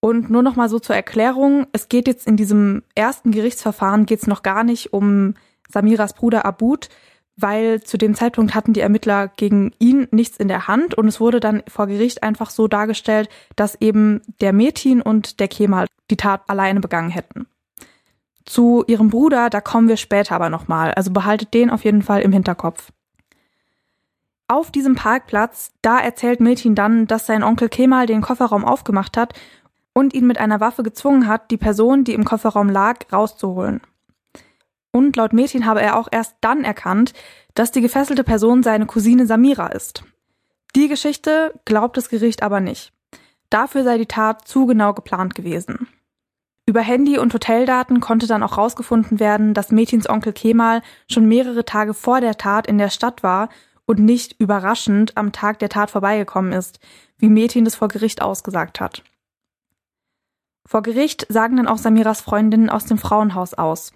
[0.00, 4.26] Und nur noch mal so zur Erklärung, es geht jetzt in diesem ersten Gerichtsverfahren geht's
[4.26, 5.34] noch gar nicht um
[5.68, 6.88] Samiras Bruder Abud,
[7.36, 11.20] weil zu dem Zeitpunkt hatten die Ermittler gegen ihn nichts in der Hand und es
[11.20, 16.16] wurde dann vor Gericht einfach so dargestellt, dass eben der Metin und der Kemal die
[16.16, 17.46] Tat alleine begangen hätten.
[18.46, 22.22] Zu ihrem Bruder, da kommen wir später aber nochmal, also behaltet den auf jeden Fall
[22.22, 22.90] im Hinterkopf.
[24.50, 29.32] Auf diesem Parkplatz, da erzählt Metin dann, dass sein Onkel Kemal den Kofferraum aufgemacht hat
[29.92, 33.80] und ihn mit einer Waffe gezwungen hat, die Person, die im Kofferraum lag, rauszuholen.
[34.90, 37.12] Und laut Metin habe er auch erst dann erkannt,
[37.54, 40.02] dass die gefesselte Person seine Cousine Samira ist.
[40.74, 42.92] Die Geschichte glaubt das Gericht aber nicht.
[43.50, 45.86] Dafür sei die Tat zu genau geplant gewesen.
[46.66, 51.64] Über Handy- und Hoteldaten konnte dann auch herausgefunden werden, dass Metins Onkel Kemal schon mehrere
[51.64, 53.48] Tage vor der Tat in der Stadt war
[53.90, 56.78] und nicht überraschend am Tag der Tat vorbeigekommen ist,
[57.18, 59.02] wie Metin es vor Gericht ausgesagt hat.
[60.64, 63.92] Vor Gericht sagen dann auch Samiras Freundinnen aus dem Frauenhaus aus.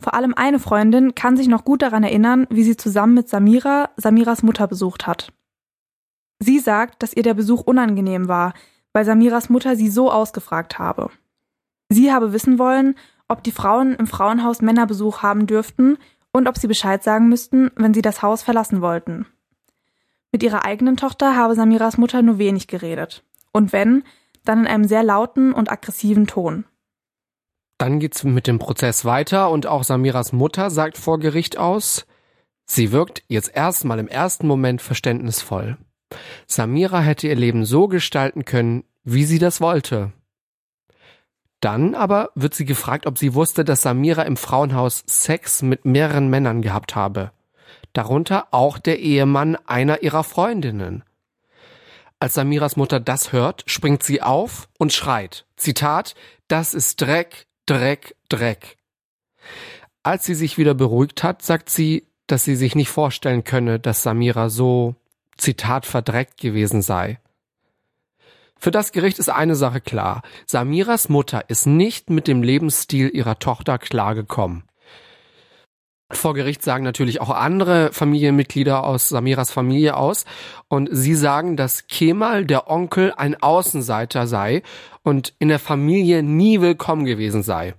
[0.00, 3.90] Vor allem eine Freundin kann sich noch gut daran erinnern, wie sie zusammen mit Samira
[3.96, 5.32] Samiras Mutter besucht hat.
[6.40, 8.54] Sie sagt, dass ihr der Besuch unangenehm war,
[8.92, 11.10] weil Samiras Mutter sie so ausgefragt habe.
[11.88, 12.96] Sie habe wissen wollen,
[13.28, 15.96] ob die Frauen im Frauenhaus Männerbesuch haben dürften
[16.32, 19.26] und ob sie Bescheid sagen müssten, wenn sie das Haus verlassen wollten.
[20.32, 23.22] Mit ihrer eigenen Tochter habe Samiras Mutter nur wenig geredet.
[23.52, 24.02] Und wenn,
[24.44, 26.64] dann in einem sehr lauten und aggressiven Ton.
[27.78, 32.06] Dann geht's mit dem Prozess weiter und auch Samiras Mutter sagt vor Gericht aus,
[32.64, 35.76] sie wirkt jetzt erstmal im ersten Moment verständnisvoll.
[36.46, 40.12] Samira hätte ihr Leben so gestalten können, wie sie das wollte.
[41.62, 46.28] Dann aber wird sie gefragt, ob sie wusste, dass Samira im Frauenhaus Sex mit mehreren
[46.28, 47.30] Männern gehabt habe.
[47.92, 51.04] Darunter auch der Ehemann einer ihrer Freundinnen.
[52.18, 55.46] Als Samiras Mutter das hört, springt sie auf und schreit.
[55.56, 56.16] Zitat,
[56.48, 58.76] das ist Dreck, Dreck, Dreck.
[60.02, 64.02] Als sie sich wieder beruhigt hat, sagt sie, dass sie sich nicht vorstellen könne, dass
[64.02, 64.96] Samira so,
[65.36, 67.20] Zitat, verdreckt gewesen sei.
[68.62, 70.22] Für das Gericht ist eine Sache klar.
[70.46, 74.62] Samiras Mutter ist nicht mit dem Lebensstil ihrer Tochter klargekommen.
[76.12, 80.26] Vor Gericht sagen natürlich auch andere Familienmitglieder aus Samiras Familie aus
[80.68, 84.62] und sie sagen, dass Kemal, der Onkel, ein Außenseiter sei
[85.02, 87.74] und in der Familie nie willkommen gewesen sei.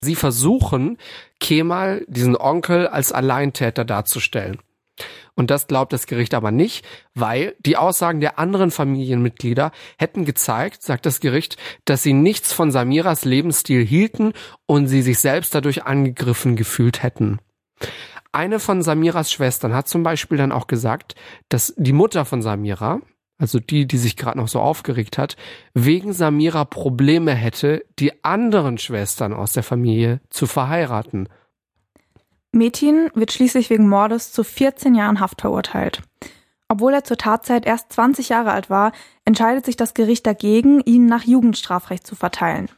[0.00, 0.98] Sie versuchen,
[1.38, 4.58] Kemal, diesen Onkel, als Alleintäter darzustellen.
[5.36, 10.82] Und das glaubt das Gericht aber nicht, weil die Aussagen der anderen Familienmitglieder hätten gezeigt,
[10.82, 14.32] sagt das Gericht, dass sie nichts von Samiras Lebensstil hielten
[14.66, 17.40] und sie sich selbst dadurch angegriffen gefühlt hätten.
[18.34, 21.14] Eine von Samiras Schwestern hat zum Beispiel dann auch gesagt,
[21.48, 23.00] dass die Mutter von Samira,
[23.38, 25.36] also die, die sich gerade noch so aufgeregt hat,
[25.72, 31.28] wegen Samira Probleme hätte, die anderen Schwestern aus der Familie zu verheiraten.
[32.54, 36.02] Metin wird schließlich wegen Mordes zu 14 Jahren Haft verurteilt.
[36.68, 38.92] Obwohl er zur Tatzeit erst 20 Jahre alt war,
[39.24, 42.68] entscheidet sich das Gericht dagegen, ihn nach Jugendstrafrecht zu verteilen.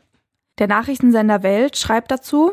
[0.58, 2.52] Der Nachrichtensender Welt schreibt dazu,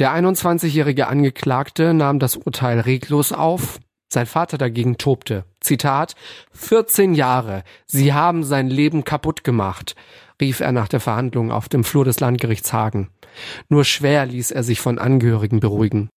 [0.00, 3.78] der 21-jährige Angeklagte nahm das Urteil reglos auf.
[4.12, 5.44] Sein Vater dagegen tobte.
[5.60, 6.14] Zitat,
[6.52, 9.96] 14 Jahre, Sie haben sein Leben kaputt gemacht,
[10.40, 13.10] rief er nach der Verhandlung auf dem Flur des Landgerichts Hagen.
[13.68, 16.08] Nur schwer ließ er sich von Angehörigen beruhigen.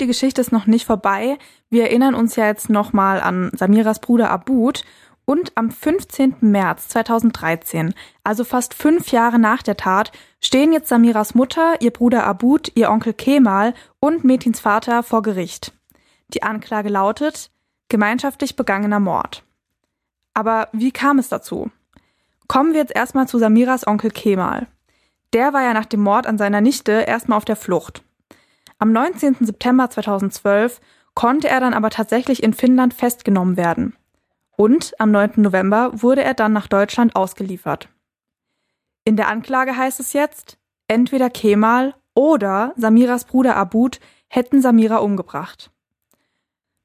[0.00, 1.38] Die Geschichte ist noch nicht vorbei.
[1.68, 4.84] Wir erinnern uns ja jetzt nochmal an Samiras Bruder Abud.
[5.26, 6.36] Und am 15.
[6.40, 10.10] März 2013, also fast fünf Jahre nach der Tat,
[10.40, 15.72] stehen jetzt Samiras Mutter, ihr Bruder Abud, ihr Onkel Kemal und Metins Vater vor Gericht.
[16.34, 17.52] Die Anklage lautet
[17.88, 19.44] gemeinschaftlich begangener Mord.
[20.34, 21.70] Aber wie kam es dazu?
[22.48, 24.66] Kommen wir jetzt erstmal zu Samiras Onkel Kemal.
[25.32, 28.02] Der war ja nach dem Mord an seiner Nichte erstmal auf der Flucht.
[28.82, 29.36] Am 19.
[29.40, 30.80] September 2012
[31.12, 33.94] konnte er dann aber tatsächlich in Finnland festgenommen werden.
[34.56, 35.32] Und am 9.
[35.36, 37.90] November wurde er dann nach Deutschland ausgeliefert.
[39.04, 40.56] In der Anklage heißt es jetzt,
[40.88, 45.70] entweder Kemal oder Samiras Bruder Abud hätten Samira umgebracht.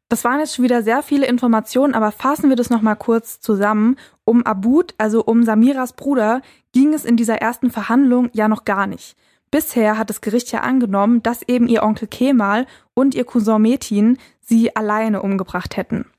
[0.10, 3.96] Das waren jetzt schon wieder sehr viele Informationen, aber fassen wir das nochmal kurz zusammen.
[4.26, 6.42] Um Abud, also um Samiras Bruder,
[6.74, 9.16] ging es in dieser ersten Verhandlung ja noch gar nicht.
[9.56, 14.18] Bisher hat das Gericht ja angenommen, dass eben ihr Onkel Kemal und ihr Cousin Metin
[14.42, 16.12] sie alleine umgebracht hätten.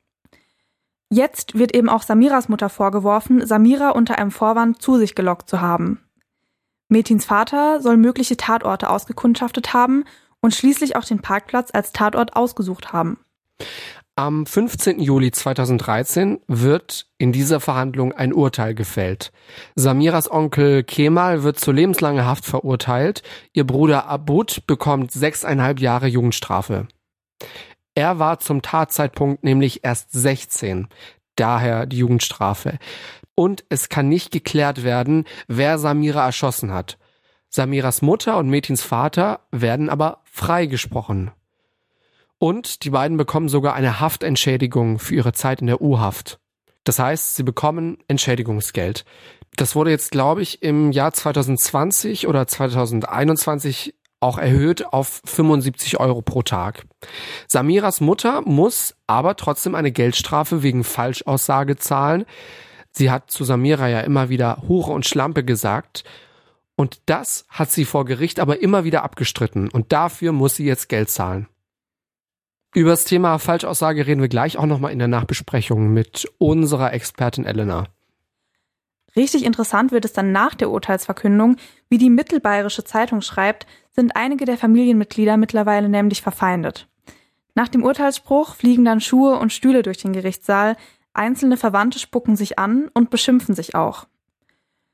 [1.11, 5.61] Jetzt wird eben auch Samiras Mutter vorgeworfen, Samira unter einem Vorwand zu sich gelockt zu
[5.61, 6.01] haben.
[6.89, 10.05] Metins Vater soll mögliche Tatorte ausgekundschaftet haben
[10.41, 13.19] und schließlich auch den Parkplatz als Tatort ausgesucht haben.
[14.19, 14.99] Am 15.
[14.99, 19.31] Juli 2013 wird in dieser Verhandlung ein Urteil gefällt.
[19.75, 23.23] Samiras Onkel Kemal wird zu lebenslanger Haft verurteilt.
[23.53, 26.89] Ihr Bruder Abud bekommt sechseinhalb Jahre Jugendstrafe.
[27.95, 30.89] Er war zum Tatzeitpunkt nämlich erst 16.
[31.35, 32.79] Daher die Jugendstrafe.
[33.35, 36.97] Und es kann nicht geklärt werden, wer Samira erschossen hat.
[37.51, 41.33] Samiras Mutter und Metins Vater werden aber freigesprochen.
[42.39, 46.39] Und die beiden bekommen sogar eine Haftentschädigung für ihre Zeit in der U-Haft.
[46.85, 49.05] Das heißt, sie bekommen Entschädigungsgeld.
[49.57, 56.23] Das wurde jetzt, glaube ich, im Jahr 2020 oder 2021 auch erhöht auf 75 Euro
[56.23, 56.87] pro Tag.
[57.49, 62.25] Samiras Mutter muss aber trotzdem eine Geldstrafe wegen Falschaussage zahlen.
[62.93, 66.05] Sie hat zu Samira ja immer wieder Hure und Schlampe gesagt.
[66.77, 69.69] Und das hat sie vor Gericht aber immer wieder abgestritten.
[69.69, 71.49] Und dafür muss sie jetzt Geld zahlen.
[72.77, 77.47] Über das Thema Falschaussage reden wir gleich auch nochmal in der Nachbesprechung mit unserer Expertin
[77.47, 77.87] Elena.
[79.17, 81.57] Richtig interessant wird es dann nach der Urteilsverkündung,
[81.89, 86.87] wie die Mittelbayerische Zeitung schreibt, sind einige der Familienmitglieder mittlerweile nämlich verfeindet.
[87.55, 90.77] Nach dem Urteilsspruch fliegen dann Schuhe und Stühle durch den Gerichtssaal,
[91.15, 94.07] einzelne Verwandte spucken sich an und beschimpfen sich auch.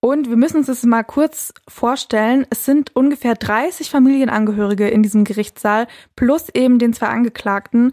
[0.05, 2.45] Und wir müssen uns das mal kurz vorstellen.
[2.51, 5.87] Es sind ungefähr 30 Familienangehörige in diesem Gerichtssaal
[6.17, 7.93] plus eben den zwei Angeklagten.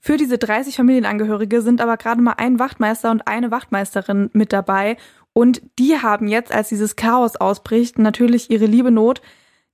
[0.00, 4.96] Für diese 30 Familienangehörige sind aber gerade mal ein Wachtmeister und eine Wachtmeisterin mit dabei.
[5.34, 9.22] Und die haben jetzt, als dieses Chaos ausbricht, natürlich ihre liebe Not,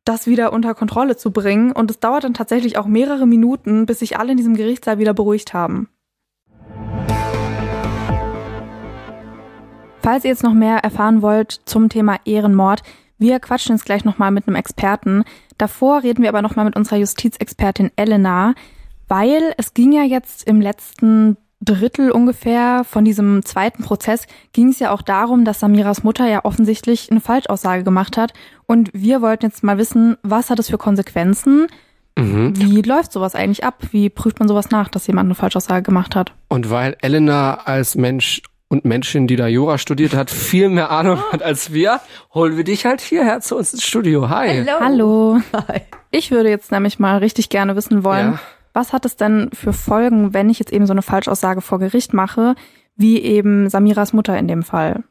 [0.04, 1.72] das wieder unter Kontrolle zu bringen.
[1.72, 5.14] Und es dauert dann tatsächlich auch mehrere Minuten, bis sich alle in diesem Gerichtssaal wieder
[5.14, 5.88] beruhigt haben.
[10.02, 12.82] Falls ihr jetzt noch mehr erfahren wollt zum Thema Ehrenmord,
[13.18, 15.22] wir quatschen jetzt gleich nochmal mit einem Experten.
[15.58, 18.54] Davor reden wir aber nochmal mit unserer Justizexpertin Elena,
[19.06, 24.80] weil es ging ja jetzt im letzten Drittel ungefähr von diesem zweiten Prozess ging es
[24.80, 28.32] ja auch darum, dass Samiras Mutter ja offensichtlich eine Falschaussage gemacht hat.
[28.66, 31.68] Und wir wollten jetzt mal wissen, was hat es für Konsequenzen?
[32.18, 32.54] Mhm.
[32.56, 33.78] Wie läuft sowas eigentlich ab?
[33.92, 36.32] Wie prüft man sowas nach, dass jemand eine Falschaussage gemacht hat?
[36.48, 41.20] Und weil Elena als Mensch und Menschen, die da Jura studiert hat, viel mehr Ahnung
[41.30, 42.00] hat als wir,
[42.32, 44.30] holen wir dich halt hierher zu uns ins Studio.
[44.30, 44.48] Hi.
[44.48, 44.80] Hello.
[44.80, 45.40] Hallo.
[45.68, 45.82] Hi.
[46.10, 48.40] Ich würde jetzt nämlich mal richtig gerne wissen wollen, ja.
[48.72, 52.14] was hat es denn für Folgen, wenn ich jetzt eben so eine Falschaussage vor Gericht
[52.14, 52.54] mache,
[52.96, 55.04] wie eben Samiras Mutter in dem Fall?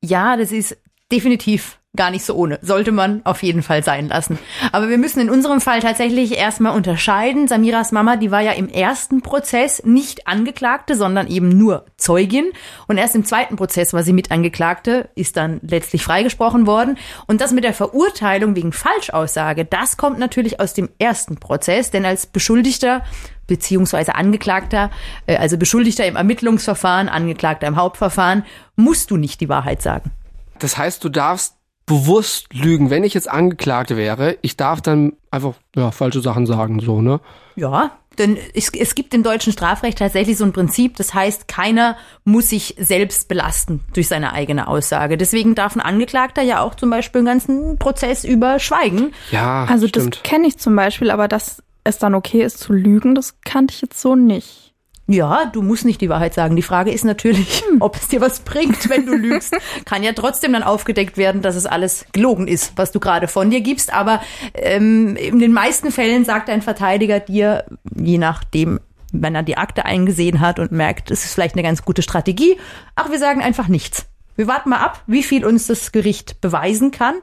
[0.00, 0.78] Ja, das ist
[1.12, 2.58] definitiv gar nicht so ohne.
[2.62, 4.38] Sollte man auf jeden Fall sein lassen.
[4.72, 7.48] Aber wir müssen in unserem Fall tatsächlich erstmal unterscheiden.
[7.48, 12.46] Samiras Mama, die war ja im ersten Prozess nicht Angeklagte, sondern eben nur Zeugin.
[12.88, 16.96] Und erst im zweiten Prozess war sie mit Angeklagte, ist dann letztlich freigesprochen worden.
[17.26, 22.06] Und das mit der Verurteilung wegen Falschaussage, das kommt natürlich aus dem ersten Prozess, denn
[22.06, 23.02] als Beschuldigter
[23.46, 24.90] beziehungsweise Angeklagter,
[25.26, 28.44] äh, also Beschuldigter im Ermittlungsverfahren, Angeklagter im Hauptverfahren,
[28.76, 30.10] musst du nicht die Wahrheit sagen.
[30.58, 31.56] Das heißt, du darfst
[31.92, 32.88] bewusst lügen.
[32.88, 37.20] Wenn ich jetzt Angeklagte wäre, ich darf dann einfach ja, falsche Sachen sagen, so, ne?
[37.54, 41.96] Ja, denn es, es gibt im deutschen Strafrecht tatsächlich so ein Prinzip, das heißt, keiner
[42.24, 45.18] muss sich selbst belasten durch seine eigene Aussage.
[45.18, 49.12] Deswegen darf ein Angeklagter ja auch zum Beispiel einen ganzen Prozess überschweigen.
[49.30, 50.16] Ja, also stimmt.
[50.16, 53.74] das kenne ich zum Beispiel, aber dass es dann okay ist zu lügen, das kannte
[53.74, 54.71] ich jetzt so nicht.
[55.12, 56.56] Ja, du musst nicht die Wahrheit sagen.
[56.56, 57.82] Die Frage ist natürlich, hm.
[57.82, 59.54] ob es dir was bringt, wenn du lügst.
[59.84, 63.50] Kann ja trotzdem dann aufgedeckt werden, dass es alles gelogen ist, was du gerade von
[63.50, 63.92] dir gibst.
[63.92, 64.22] Aber
[64.54, 68.80] ähm, in den meisten Fällen sagt ein Verteidiger dir, je nachdem,
[69.12, 72.56] wenn er die Akte eingesehen hat und merkt, es ist vielleicht eine ganz gute Strategie,
[72.96, 74.06] ach, wir sagen einfach nichts.
[74.36, 77.16] Wir warten mal ab, wie viel uns das Gericht beweisen kann.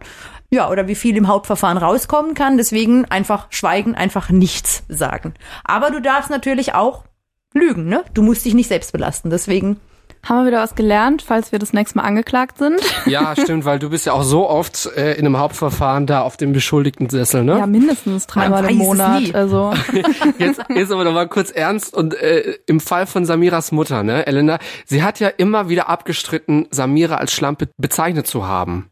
[0.52, 2.58] Ja, oder wie viel im Hauptverfahren rauskommen kann.
[2.58, 5.34] Deswegen einfach schweigen, einfach nichts sagen.
[5.63, 7.04] Aber du darfst natürlich auch
[7.53, 8.03] lügen, ne?
[8.13, 9.29] Du musst dich nicht selbst belasten.
[9.29, 9.79] Deswegen
[10.23, 12.79] haben wir wieder was gelernt, falls wir das nächste Mal angeklagt sind?
[13.05, 16.38] Ja, stimmt, weil du bist ja auch so oft äh, in einem Hauptverfahren da auf
[16.38, 17.57] dem beschuldigten Sessel, ne?
[17.57, 19.33] Ja, mindestens dreimal im Monat.
[19.33, 19.73] Also.
[20.38, 24.27] Jetzt, jetzt aber noch mal kurz ernst und äh, im Fall von Samiras Mutter, ne,
[24.27, 28.91] Elena, sie hat ja immer wieder abgestritten, Samira als Schlampe bezeichnet zu haben.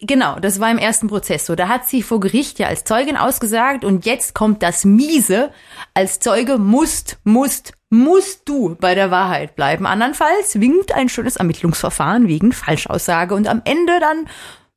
[0.00, 1.54] Genau, das war im ersten Prozess so.
[1.54, 5.50] Da hat sie vor Gericht ja als Zeugin ausgesagt und jetzt kommt das Miese.
[5.94, 9.86] Als Zeuge musst, musst, musst du bei der Wahrheit bleiben.
[9.86, 14.26] Andernfalls winkt ein schönes Ermittlungsverfahren wegen Falschaussage und am Ende dann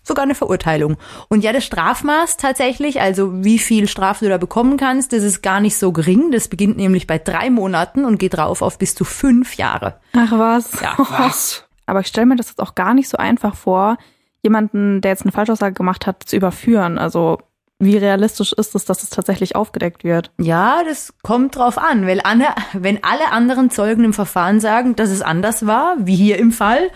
[0.04, 0.98] sogar eine Verurteilung.
[1.28, 5.42] Und ja, das Strafmaß tatsächlich, also wie viel Strafe du da bekommen kannst, das ist
[5.42, 6.32] gar nicht so gering.
[6.32, 10.00] Das beginnt nämlich bei drei Monaten und geht drauf auf bis zu fünf Jahre.
[10.14, 10.80] Ach was.
[10.80, 11.66] Ja, was?
[11.88, 13.98] Aber ich stelle mir das jetzt auch gar nicht so einfach vor,
[14.44, 16.98] jemanden, der jetzt eine Falschaussage gemacht hat, zu überführen.
[16.98, 17.40] Also
[17.80, 20.32] wie realistisch ist es, dass es tatsächlich aufgedeckt wird?
[20.40, 25.10] Ja, das kommt drauf an, weil Anne, wenn alle anderen Zeugen im Verfahren sagen, dass
[25.10, 26.90] es anders war, wie hier im Fall,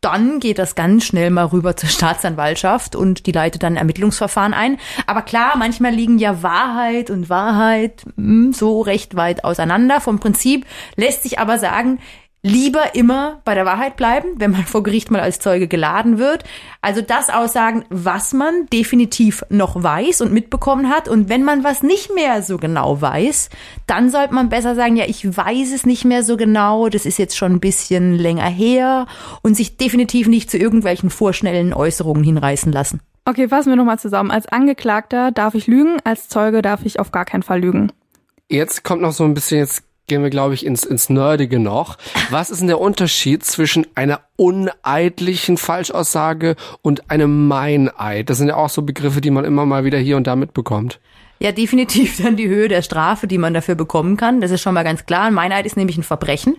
[0.00, 4.52] dann geht das ganz schnell mal rüber zur Staatsanwaltschaft und die leitet dann ein Ermittlungsverfahren
[4.52, 4.78] ein.
[5.06, 10.02] Aber klar, manchmal liegen ja Wahrheit und Wahrheit hm, so recht weit auseinander.
[10.02, 10.66] Vom Prinzip
[10.96, 12.00] lässt sich aber sagen,
[12.44, 16.44] lieber immer bei der Wahrheit bleiben, wenn man vor Gericht mal als Zeuge geladen wird.
[16.82, 21.08] Also das aussagen, was man definitiv noch weiß und mitbekommen hat.
[21.08, 23.48] Und wenn man was nicht mehr so genau weiß,
[23.86, 27.18] dann sollte man besser sagen, ja, ich weiß es nicht mehr so genau, das ist
[27.18, 29.06] jetzt schon ein bisschen länger her
[29.42, 33.00] und sich definitiv nicht zu irgendwelchen vorschnellen Äußerungen hinreißen lassen.
[33.24, 34.30] Okay, fassen wir nochmal zusammen.
[34.30, 37.90] Als Angeklagter darf ich lügen, als Zeuge darf ich auf gar keinen Fall lügen.
[38.50, 41.96] Jetzt kommt noch so ein bisschen, jetzt gehen wir, glaube ich, ins, ins Nerdige noch.
[42.30, 48.28] Was ist denn der Unterschied zwischen einer uneidlichen Falschaussage und einem Meineid?
[48.28, 51.00] Das sind ja auch so Begriffe, die man immer mal wieder hier und da mitbekommt.
[51.40, 54.40] Ja, definitiv dann die Höhe der Strafe, die man dafür bekommen kann.
[54.40, 55.24] Das ist schon mal ganz klar.
[55.24, 56.56] Ein Meineid ist nämlich ein Verbrechen.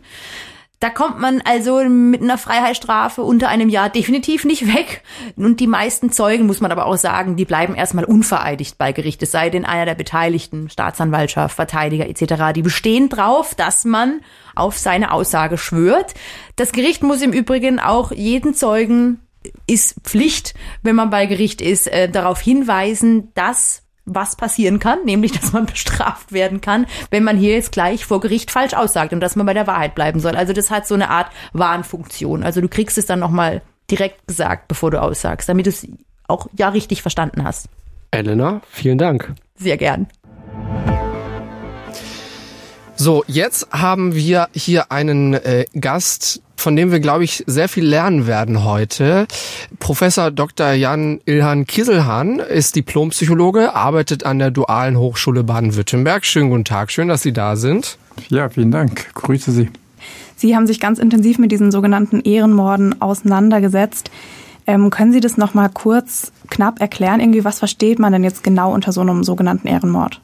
[0.86, 5.01] Da kommt man also mit einer Freiheitsstrafe unter einem Jahr definitiv nicht weg.
[5.36, 9.23] Und die meisten Zeugen, muss man aber auch sagen, die bleiben erstmal unvereidigt bei Gericht.
[9.23, 14.21] Es sei denn, einer der Beteiligten, Staatsanwaltschaft, Verteidiger etc., die bestehen drauf, dass man
[14.53, 16.13] auf seine Aussage schwört.
[16.55, 19.21] Das Gericht muss im Übrigen auch jeden Zeugen
[19.65, 25.32] ist Pflicht, wenn man bei Gericht ist, äh, darauf hinweisen, dass was passieren kann, nämlich
[25.32, 29.20] dass man bestraft werden kann, wenn man hier jetzt gleich vor Gericht falsch aussagt und
[29.20, 30.36] dass man bei der Wahrheit bleiben soll.
[30.36, 32.43] Also das hat so eine Art Warnfunktion.
[32.43, 35.88] Also du kriegst es dann nochmal direkt gesagt, bevor du aussagst, damit du es
[36.28, 37.68] auch ja richtig verstanden hast.
[38.12, 39.34] Elena, vielen Dank.
[39.56, 40.08] Sehr gern.
[42.98, 47.86] So, jetzt haben wir hier einen äh, Gast, von dem wir, glaube ich, sehr viel
[47.86, 49.28] lernen werden heute.
[49.80, 50.72] Professor Dr.
[50.72, 56.26] Jan Ilhan Kieselhahn ist Diplompsychologe, arbeitet an der Dualen Hochschule Baden-Württemberg.
[56.26, 57.98] Schönen guten Tag, schön, dass Sie da sind.
[58.30, 59.14] Ja, vielen Dank.
[59.14, 59.70] Grüße Sie.
[60.38, 64.10] Sie haben sich ganz intensiv mit diesen sogenannten Ehrenmorden auseinandergesetzt.
[64.68, 67.20] Ähm, können Sie das nochmal kurz, knapp erklären?
[67.20, 70.22] Irgendwie, was versteht man denn jetzt genau unter so einem sogenannten Ehrenmord?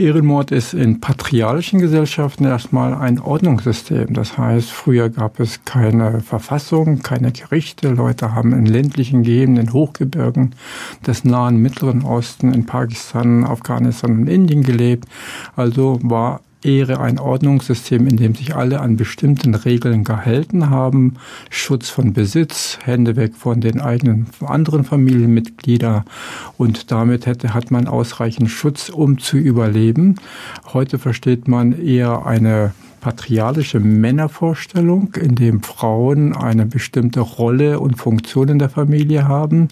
[0.00, 4.14] Ehrenmord ist in patriarchischen Gesellschaften erstmal ein Ordnungssystem.
[4.14, 7.90] Das heißt, früher gab es keine Verfassung, keine Gerichte.
[7.90, 10.54] Leute haben in ländlichen Gegenden, in Hochgebirgen
[11.06, 15.04] des nahen Mittleren Osten, in Pakistan, Afghanistan und Indien gelebt.
[15.54, 21.14] Also war Ehre ein Ordnungssystem, in dem sich alle an bestimmten Regeln gehalten haben.
[21.48, 26.04] Schutz von Besitz, Hände weg von den eigenen anderen Familienmitgliedern
[26.58, 30.16] und damit hätte, hat man ausreichend Schutz, um zu überleben.
[30.72, 38.48] Heute versteht man eher eine patriarchische Männervorstellung, in dem Frauen eine bestimmte Rolle und Funktion
[38.48, 39.68] in der Familie haben.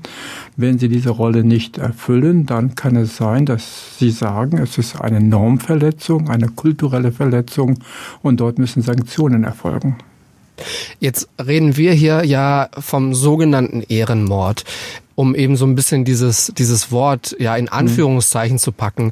[0.57, 5.01] Wenn sie diese Rolle nicht erfüllen, dann kann es sein, dass sie sagen, es ist
[5.01, 7.79] eine Normverletzung, eine kulturelle Verletzung
[8.23, 9.97] und dort müssen Sanktionen erfolgen.
[10.99, 14.65] Jetzt reden wir hier ja vom sogenannten Ehrenmord
[15.19, 18.61] um eben so ein bisschen dieses, dieses Wort ja in Anführungszeichen mhm.
[18.61, 19.11] zu packen.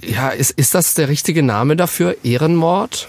[0.00, 2.16] Ja, ist, ist das der richtige Name dafür?
[2.22, 3.08] Ehrenmord?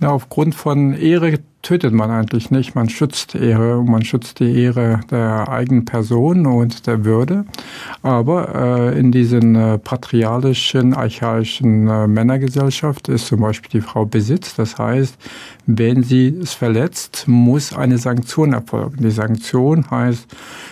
[0.00, 2.74] Ja, aufgrund von Ehre tötet man eigentlich nicht.
[2.74, 7.44] Man schützt Ehre, man schützt die Ehre der eigenen Person und der Würde.
[8.02, 14.54] Aber äh, in diesen äh, patriarchischen, archaischen äh, Männergesellschaft ist zum Beispiel die Frau Besitz.
[14.54, 15.16] Das heißt,
[15.66, 19.02] wenn sie es verletzt, muss eine Sanktion erfolgen.
[19.02, 20.26] Die Sanktion heißt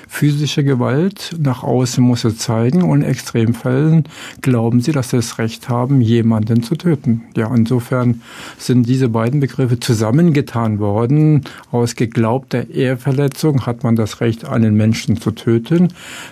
[0.09, 1.37] physische Gewalt.
[1.39, 4.05] Nach außen muss sie zeigen und in Extremfällen
[4.41, 7.25] glauben sie, dass sie das Recht haben, jemanden zu töten.
[7.37, 8.23] Ja, insofern
[8.57, 11.43] sind diese beiden Begriffe zusammengetan worden.
[11.73, 15.89] Aus geglaubter Ehrverletzung hat man das Recht, einen Menschen zu töten.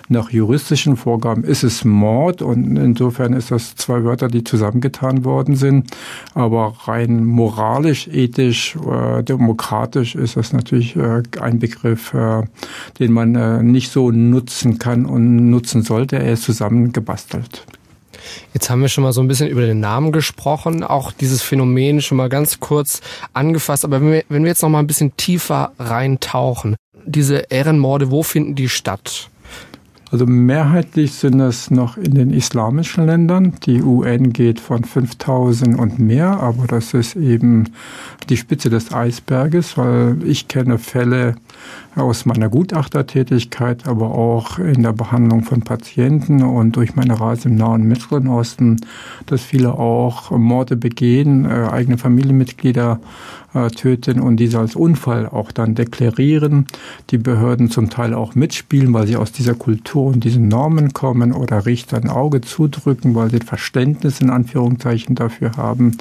[0.07, 5.57] Nach juristischen Vorgaben ist es Mord und insofern ist das zwei Wörter, die zusammengetan worden
[5.57, 5.91] sind.
[6.33, 12.43] Aber rein moralisch, ethisch, äh, demokratisch ist das natürlich äh, ein Begriff, äh,
[12.99, 16.19] den man nicht so nutzen kann und nutzen sollte.
[16.19, 17.65] Er ist zusammengebastelt.
[18.53, 22.01] Jetzt haben wir schon mal so ein bisschen über den Namen gesprochen, auch dieses Phänomen
[22.01, 23.01] schon mal ganz kurz
[23.33, 23.85] angefasst.
[23.85, 28.23] Aber wenn wir, wenn wir jetzt noch mal ein bisschen tiefer reintauchen, diese Ehrenmorde, wo
[28.23, 29.29] finden die statt?
[30.09, 33.53] Also mehrheitlich sind es noch in den islamischen Ländern.
[33.65, 37.65] Die UN geht von 5000 und mehr, aber das ist eben
[38.29, 41.35] die Spitze des Eisberges, weil ich kenne Fälle
[41.95, 47.55] aus meiner Gutachtertätigkeit, aber auch in der Behandlung von Patienten und durch meine Reise im
[47.55, 48.79] Nahen Mittleren Osten,
[49.25, 52.99] dass viele auch Morde begehen, äh, eigene Familienmitglieder
[53.53, 56.67] äh, töten und diese als Unfall auch dann deklarieren.
[57.09, 61.31] Die Behörden zum Teil auch mitspielen, weil sie aus dieser Kultur und diesen Normen kommen
[61.33, 65.97] oder Richter ein Auge zudrücken, weil sie Verständnis in Anführungszeichen dafür haben.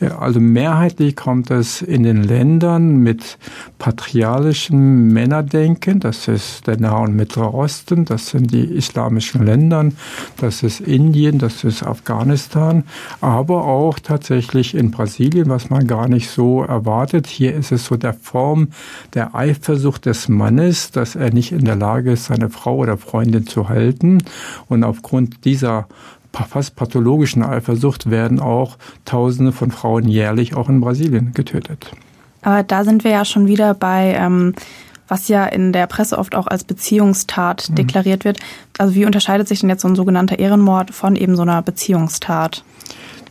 [0.00, 3.36] Also mehrheitlich kommt es in den Ländern mit
[3.80, 9.90] patriarchischen Männerdenken, das ist der Nahe und Mittlere Osten, das sind die islamischen Länder,
[10.36, 12.84] das ist Indien, das ist Afghanistan,
[13.20, 17.26] aber auch tatsächlich in Brasilien, was man gar nicht so erwartet.
[17.26, 18.68] Hier ist es so der Form
[19.14, 23.48] der Eifersucht des Mannes, dass er nicht in der Lage ist, seine Frau oder Freundin
[23.48, 24.22] zu halten
[24.68, 25.88] und aufgrund dieser
[26.32, 31.90] fast pathologischen Eifersucht werden auch Tausende von Frauen jährlich auch in Brasilien getötet.
[32.42, 34.54] Aber da sind wir ja schon wieder bei, ähm,
[35.08, 37.74] was ja in der Presse oft auch als Beziehungstat mhm.
[37.74, 38.38] deklariert wird.
[38.78, 42.62] Also wie unterscheidet sich denn jetzt so ein sogenannter Ehrenmord von eben so einer Beziehungstat?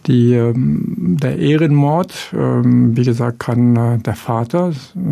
[0.07, 4.71] Die, ähm, der Ehrenmord, ähm, wie gesagt, kann äh, der Vater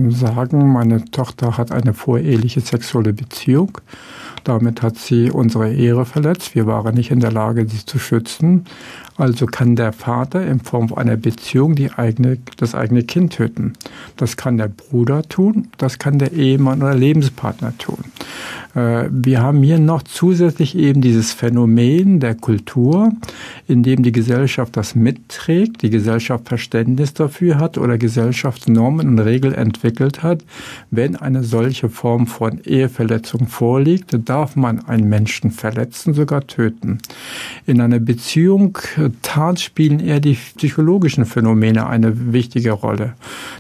[0.10, 3.78] sagen, meine Tochter hat eine voreheliche sexuelle Beziehung.
[4.46, 6.54] Damit hat sie unsere Ehre verletzt.
[6.54, 8.66] Wir waren nicht in der Lage, sie zu schützen.
[9.18, 13.74] Also kann der Vater in Form einer Beziehung die eigene, das eigene Kind töten.
[14.18, 18.04] Das kann der Bruder tun, das kann der Ehemann oder Lebenspartner tun.
[18.76, 23.14] Äh, wir haben hier noch zusätzlich eben dieses Phänomen der Kultur,
[23.68, 29.54] in dem die Gesellschaft das mitträgt, die Gesellschaft Verständnis dafür hat oder Gesellschaftsnormen und Regeln
[29.54, 30.44] entwickelt hat.
[30.92, 36.98] Wenn eine solche Form von Eheverletzung vorliegt, darf man einen Menschen verletzen, sogar töten.
[37.66, 38.78] In einer Beziehung
[39.22, 43.14] Tat spielen eher die psychologischen Phänomene eine wichtige Rolle.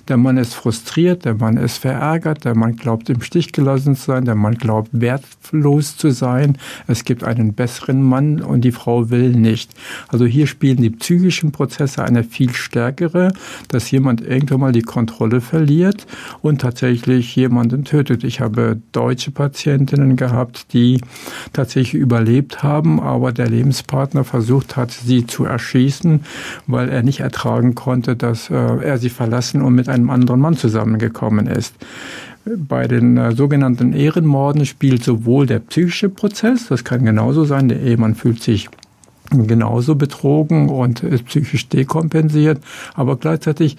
[0.07, 4.05] Der Mann ist frustriert, der Mann ist verärgert, der Mann glaubt im Stich gelassen zu
[4.05, 6.57] sein, der Mann glaubt wertlos zu sein.
[6.87, 9.71] Es gibt einen besseren Mann und die Frau will nicht.
[10.07, 13.33] Also hier spielen die psychischen Prozesse eine viel stärkere,
[13.67, 16.05] dass jemand irgendwann mal die Kontrolle verliert
[16.41, 18.23] und tatsächlich jemanden tötet.
[18.23, 21.01] Ich habe deutsche Patientinnen gehabt, die
[21.53, 26.21] tatsächlich überlebt haben, aber der Lebenspartner versucht hat, sie zu erschießen,
[26.67, 30.55] weil er nicht ertragen konnte, dass äh, er sie verlassen und mit einem anderen Mann
[30.55, 31.75] zusammengekommen ist.
[32.45, 37.81] Bei den äh, sogenannten Ehrenmorden spielt sowohl der psychische Prozess, das kann genauso sein, der
[37.81, 38.69] Ehemann fühlt sich
[39.31, 42.61] genauso betrogen und ist psychisch dekompensiert,
[42.93, 43.77] aber gleichzeitig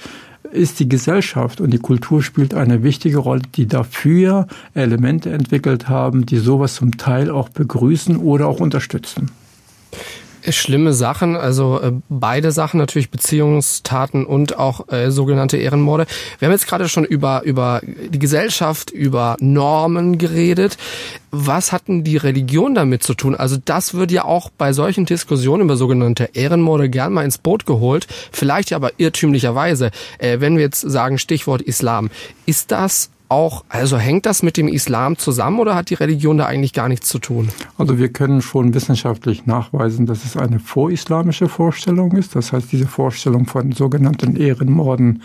[0.53, 6.27] ist die Gesellschaft und die Kultur spielt eine wichtige Rolle, die dafür Elemente entwickelt haben,
[6.27, 9.31] die sowas zum Teil auch begrüßen oder auch unterstützen
[10.51, 16.07] schlimme Sachen, also äh, beide Sachen natürlich Beziehungstaten und auch äh, sogenannte Ehrenmorde.
[16.39, 20.77] Wir haben jetzt gerade schon über über die Gesellschaft, über Normen geredet.
[21.31, 23.35] Was hatten die Religion damit zu tun?
[23.35, 27.67] Also das wird ja auch bei solchen Diskussionen über sogenannte Ehrenmorde gern mal ins Boot
[27.67, 29.91] geholt, vielleicht aber irrtümlicherweise.
[30.19, 32.11] Äh, wenn wir jetzt sagen Stichwort Islam,
[32.47, 36.47] ist das auch, also hängt das mit dem Islam zusammen oder hat die Religion da
[36.47, 37.49] eigentlich gar nichts zu tun?
[37.77, 42.37] Also wir können schon wissenschaftlich nachweisen, dass es eine vorislamische Vorstellung ist.
[42.37, 45.23] Das heißt, diese Vorstellung von sogenannten Ehrenmorden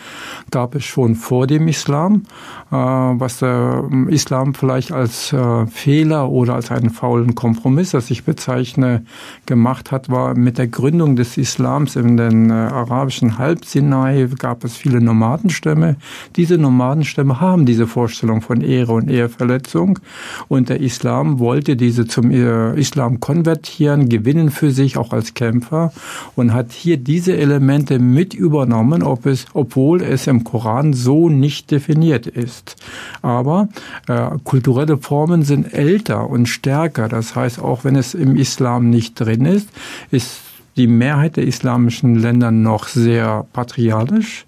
[0.50, 2.24] gab es schon vor dem Islam.
[2.72, 8.10] Äh, was der ähm, Islam vielleicht als äh, Fehler oder als einen faulen Kompromiss, das
[8.10, 9.06] ich bezeichne,
[9.46, 14.76] gemacht hat, war mit der Gründung des Islams in den äh, arabischen Halbsinai gab es
[14.76, 15.98] viele Nomadenstämme.
[16.36, 20.00] Diese Nomadenstämme haben diese Vorstellung von Ehre und Eheverletzung.
[20.48, 25.92] Und der Islam wollte diese zum Islam konvertieren, gewinnen für sich, auch als Kämpfer
[26.36, 31.72] und hat hier diese Elemente mit übernommen, ob es, obwohl es im Koran so nicht
[31.72, 32.78] definiert ist.
[33.22, 33.68] Aber
[34.08, 37.10] äh, kulturelle Formen sind älter und stärker.
[37.10, 39.70] Das heißt, auch wenn es im Islam nicht drin ist,
[40.12, 44.46] ist die Mehrheit der islamischen Länder noch sehr patriarchisch,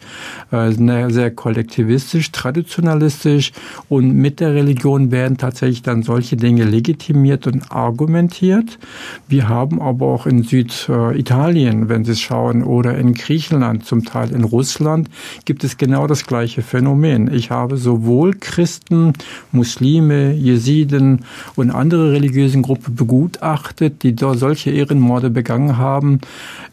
[0.52, 3.52] äh, sehr kollektivistisch, traditionalistisch
[3.90, 8.80] und mit der Religion werden tatsächlich dann solche Dinge legitimiert und argumentiert.
[9.28, 14.44] Wir haben aber auch in Süditalien, wenn Sie schauen, oder in Griechenland, zum Teil in
[14.44, 15.10] Russland,
[15.46, 17.34] gibt es genau das gleiche Phänomen.
[17.34, 19.14] Ich habe sowohl Christen,
[19.52, 26.13] Muslime, Jesiden und andere religiösen Gruppen begutachtet, die da solche Ehrenmorde begangen haben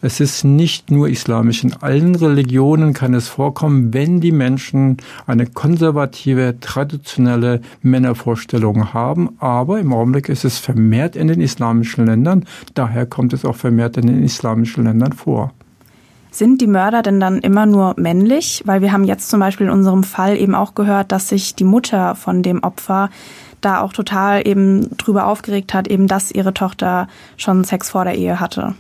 [0.03, 1.65] es ist nicht nur islamisch.
[1.65, 9.31] In allen Religionen kann es vorkommen, wenn die Menschen eine konservative, traditionelle Männervorstellung haben.
[9.39, 12.45] Aber im Augenblick ist es vermehrt in den islamischen Ländern.
[12.75, 15.53] Daher kommt es auch vermehrt in den islamischen Ländern vor.
[16.31, 18.63] Sind die Mörder denn dann immer nur männlich?
[18.65, 21.65] Weil wir haben jetzt zum Beispiel in unserem Fall eben auch gehört, dass sich die
[21.65, 23.11] Mutter von dem Opfer
[23.61, 28.15] da auch total eben drüber aufgeregt hat, eben dass ihre Tochter schon Sex vor der
[28.15, 28.75] Ehe hatte.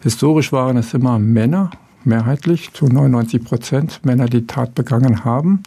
[0.00, 1.70] Historisch waren es immer Männer,
[2.04, 5.64] mehrheitlich zu 99 Prozent Männer die Tat begangen haben.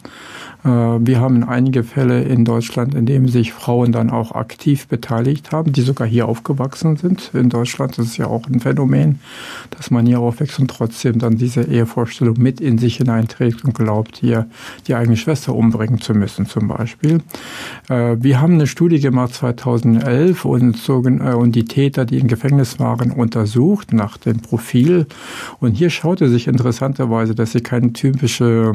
[0.64, 5.52] Äh, wir haben einige Fälle in Deutschland, in denen sich Frauen dann auch aktiv beteiligt
[5.52, 7.30] haben, die sogar hier aufgewachsen sind.
[7.34, 9.20] In Deutschland ist ja auch ein Phänomen,
[9.70, 14.18] dass man hier aufwächst und trotzdem dann diese Ehevorstellung mit in sich hineinträgt und glaubt,
[14.18, 14.46] hier
[14.86, 17.20] die eigene Schwester umbringen zu müssen zum Beispiel.
[17.88, 22.78] Äh, wir haben eine Studie gemacht 2011 und, äh, und die Täter, die im Gefängnis
[22.78, 25.06] waren, untersucht nach dem Profil.
[25.58, 28.74] Und hier schaute sich interessanterweise, dass sie keine typische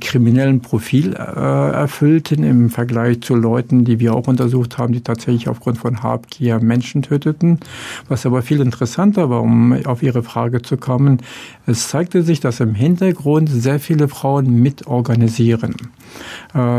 [0.00, 5.00] kriminellen Profil Profil äh, erfüllten im Vergleich zu Leuten, die wir auch untersucht haben, die
[5.00, 7.60] tatsächlich aufgrund von Habgier Menschen töteten.
[8.08, 11.18] Was aber viel interessanter war, um auf Ihre Frage zu kommen,
[11.66, 15.76] es zeigte sich, dass im Hintergrund sehr viele Frauen mitorganisieren,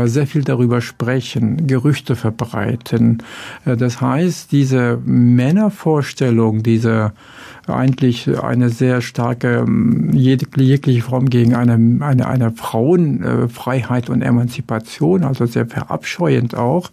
[0.06, 3.22] sehr viel darüber sprechen, Gerüchte verbreiten.
[3.64, 7.12] Äh, das heißt, diese Männervorstellung, diese
[7.66, 15.46] eigentlich eine sehr starke ähm, jegliche Form gegen eine, eine, eine Frauenfreiheit und Emanzipation, also
[15.46, 16.90] sehr verabscheuend auch,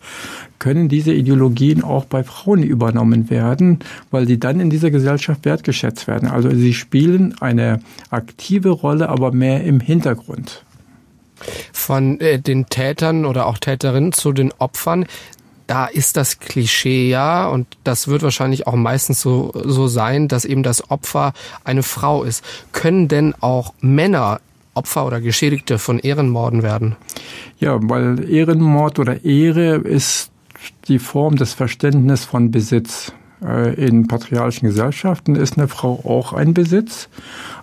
[0.60, 3.80] können diese Ideologien auch bei Frauen übernommen werden,
[4.12, 6.30] weil sie dann in dieser Gesellschaft wertgeschätzt werden.
[6.30, 10.64] Also sie spielen eine aktive Rolle, aber mehr im Hintergrund
[11.74, 15.06] von äh, den Tätern oder auch Täterinnen zu den Opfern
[15.72, 20.44] da ist das Klischee ja, und das wird wahrscheinlich auch meistens so, so sein, dass
[20.44, 21.32] eben das Opfer
[21.64, 22.44] eine Frau ist.
[22.74, 24.42] Können denn auch Männer
[24.74, 26.98] Opfer oder Geschädigte von Ehrenmorden werden?
[27.60, 30.30] Ja, weil Ehrenmord oder Ehre ist
[30.90, 33.14] die Form des Verständnisses von Besitz.
[33.44, 37.10] Äh, in patriarchischen Gesellschaften ist eine Frau auch ein Besitz.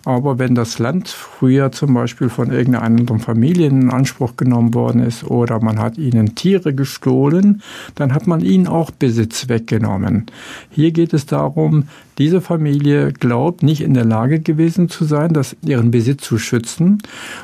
[0.05, 5.03] Aber wenn das Land früher zum Beispiel von irgendeiner anderen Familie in Anspruch genommen worden
[5.03, 7.63] ist oder man hat ihnen Tiere gestohlen,
[7.95, 10.27] dann hat man ihnen auch Besitz weggenommen.
[10.71, 11.89] Hier geht es darum,
[12.19, 16.99] diese Familie glaubt, nicht in der Lage gewesen zu sein, das, ihren Besitz zu schützen.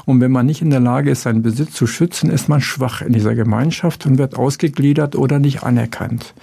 [0.05, 3.01] Und wenn man nicht in der Lage ist, seinen Besitz zu schützen, ist man schwach
[3.01, 6.35] in dieser Gemeinschaft und wird ausgegliedert oder nicht anerkannt.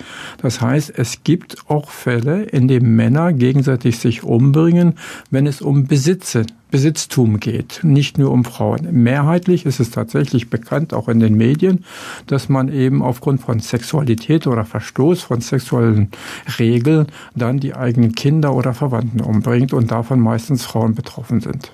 [0.42, 4.96] Das heißt, es gibt auch Fälle, in denen Männer gegenseitig sich umbringen,
[5.30, 8.88] wenn es um Besitze Besitztum geht, nicht nur um Frauen.
[8.92, 11.84] Mehrheitlich ist es tatsächlich bekannt, auch in den Medien,
[12.28, 16.10] dass man eben aufgrund von Sexualität oder Verstoß von sexuellen
[16.58, 21.72] Regeln dann die eigenen Kinder oder Verwandten umbringt und davon meistens Frauen betroffen sind.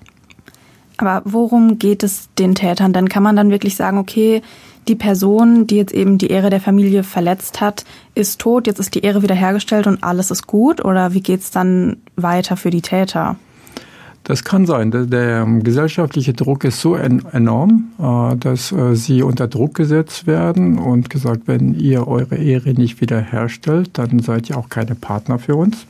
[0.98, 2.92] Aber worum geht es den Tätern?
[2.92, 4.42] Dann kann man dann wirklich sagen, okay,
[4.88, 7.86] die Person, die jetzt eben die Ehre der Familie verletzt hat,
[8.16, 10.84] ist tot, jetzt ist die Ehre wiederhergestellt und alles ist gut?
[10.84, 13.36] Oder wie geht's dann weiter für die Täter?
[14.28, 14.92] Das kann sein.
[14.92, 20.28] Der, der gesellschaftliche Druck ist so en enorm, äh, dass äh, sie unter Druck gesetzt
[20.28, 25.40] werden und gesagt, wenn ihr eure Ehre nicht wiederherstellt, dann seid ihr auch keine Partner
[25.40, 25.88] für uns.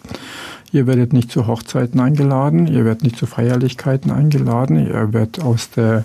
[0.73, 5.69] Ihr werdet nicht zu Hochzeiten eingeladen, ihr werdet nicht zu Feierlichkeiten eingeladen, ihr werdet aus
[5.69, 6.03] der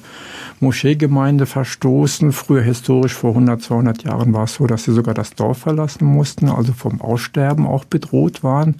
[0.60, 2.30] Moscheegemeinde verstoßen.
[2.30, 6.04] Früher historisch vor 100, 200 Jahren war es so, dass sie sogar das Dorf verlassen
[6.04, 8.76] mussten, also vom Aussterben auch bedroht waren.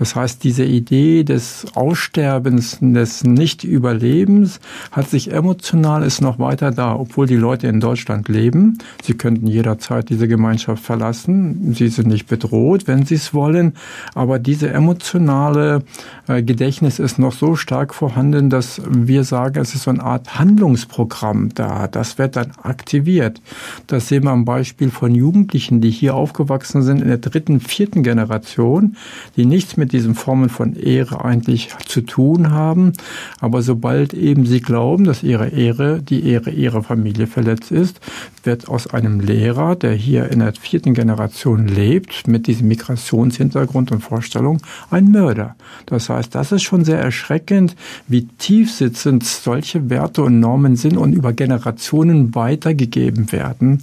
[0.00, 4.58] Das heißt, diese Idee des Aussterbens, des Nicht-Überlebens
[4.90, 8.78] hat sich emotional ist noch weiter da, obwohl die Leute in Deutschland leben.
[9.04, 11.74] Sie könnten jederzeit diese Gemeinschaft verlassen.
[11.74, 13.74] Sie sind nicht bedroht, wenn sie es wollen.
[14.14, 19.84] Aber diese emotionale äh, Gedächtnis ist noch so stark vorhanden, dass wir sagen, es ist
[19.84, 21.88] so eine Art Handlungsprogramm Programm da.
[21.88, 23.40] Das wird dann aktiviert.
[23.86, 28.02] Das sehen wir am Beispiel von Jugendlichen, die hier aufgewachsen sind in der dritten, vierten
[28.02, 28.96] Generation,
[29.36, 32.92] die nichts mit diesen Formen von Ehre eigentlich zu tun haben.
[33.40, 38.00] Aber sobald eben sie glauben, dass ihre Ehre, die Ehre ihrer Familie verletzt ist,
[38.44, 44.00] wird aus einem Lehrer, der hier in der vierten Generation lebt, mit diesem Migrationshintergrund und
[44.00, 44.60] Vorstellung,
[44.90, 45.56] ein Mörder.
[45.86, 47.76] Das heißt, das ist schon sehr erschreckend,
[48.08, 53.82] wie tiefsitzend solche Werte und Normen sind und über Generationen weitergegeben werden.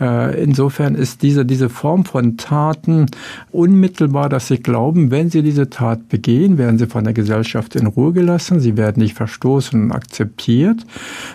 [0.00, 3.06] Äh, insofern ist diese, diese Form von Taten
[3.50, 7.86] unmittelbar, dass sie glauben, wenn sie diese Tat begehen, werden sie von der Gesellschaft in
[7.86, 10.86] Ruhe gelassen, sie werden nicht verstoßen und akzeptiert.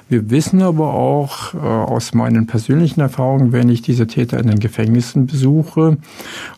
[0.10, 4.60] Wir wissen aber auch äh, aus meinen persönlichen Erfahrungen, wenn ich diese Täter in den
[4.60, 5.98] Gefängnissen besuche,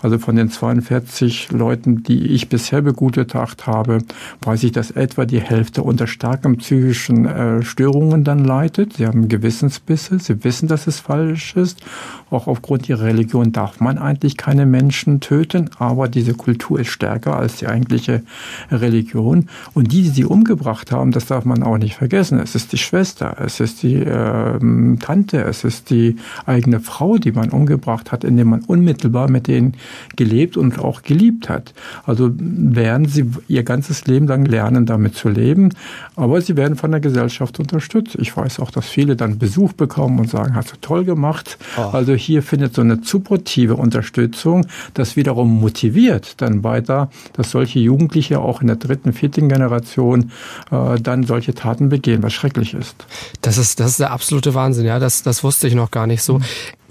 [0.02, 4.00] also von den 42 Leuten, die ich bisher begutachtet habe,
[4.42, 9.28] weiß ich, dass etwa die Hälfte unter starken psychischen äh, Störungen dann leidet sie haben
[9.28, 11.82] Gewissensbisse, sie wissen, dass es falsch ist.
[12.30, 17.38] Auch aufgrund ihrer Religion darf man eigentlich keine Menschen töten, aber diese Kultur ist stärker
[17.38, 18.24] als die eigentliche
[18.70, 19.48] Religion.
[19.74, 22.40] Und die, die sie umgebracht haben, das darf man auch nicht vergessen.
[22.40, 24.60] Es ist die Schwester, es ist die äh,
[25.00, 29.76] Tante, es ist die eigene Frau, die man umgebracht hat, indem man unmittelbar mit denen
[30.16, 31.74] gelebt und auch geliebt hat.
[32.06, 35.70] Also werden sie ihr ganzes Leben lang lernen, damit zu leben,
[36.16, 38.16] aber sie werden von der Gesellschaft unterstützt.
[38.20, 41.58] Ich weiß auch, dass viele dann Besuch bekommen und sagen, hast du toll gemacht.
[41.78, 41.82] Oh.
[41.94, 48.40] Also hier findet so eine supportive Unterstützung, das wiederum motiviert dann weiter, dass solche Jugendliche
[48.40, 50.32] auch in der dritten, vierten Generation
[50.72, 53.06] äh, dann solche Taten begehen, was schrecklich ist.
[53.42, 55.00] Das ist, das ist der absolute Wahnsinn, ja.
[55.00, 56.40] Das, das wusste ich noch gar nicht so.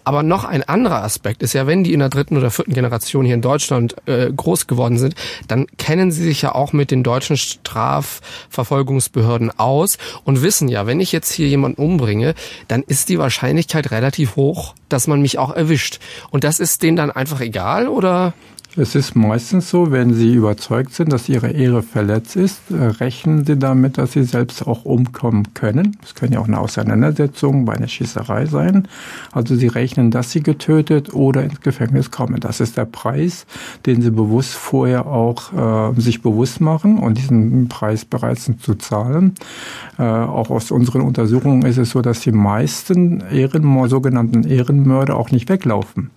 [0.06, 3.24] Aber noch ein anderer Aspekt ist ja, wenn die in der dritten oder vierten Generation
[3.24, 5.16] hier in Deutschland äh, groß geworden sind,
[5.48, 11.00] dann kennen sie sich ja auch mit den deutschen Strafverfolgungsbehörden aus und wissen ja, wenn
[11.00, 12.36] ich jetzt hier jemanden umbringe,
[12.68, 15.98] dann ist die Wahrscheinlichkeit relativ hoch, dass man mich auch erwischt.
[16.30, 18.32] Und das ist denen dann einfach egal oder?
[18.78, 23.46] Es ist meistens so, wenn Sie überzeugt sind, dass Ihre Ehre verletzt ist, äh, rechnen
[23.46, 25.96] Sie damit, dass Sie selbst auch umkommen können.
[26.04, 28.86] Es können ja auch eine Auseinandersetzung bei einer Schießerei sein.
[29.32, 32.38] Also Sie rechnen, dass Sie getötet oder ins Gefängnis kommen.
[32.38, 33.46] Das ist der Preis,
[33.86, 38.74] den Sie bewusst vorher auch äh, sich bewusst machen und diesen Preis bereit sind zu
[38.74, 39.36] zahlen.
[39.98, 45.30] Äh, auch aus unseren Untersuchungen ist es so, dass die meisten Ehrenmörder, sogenannten Ehrenmörder auch
[45.30, 46.10] nicht weglaufen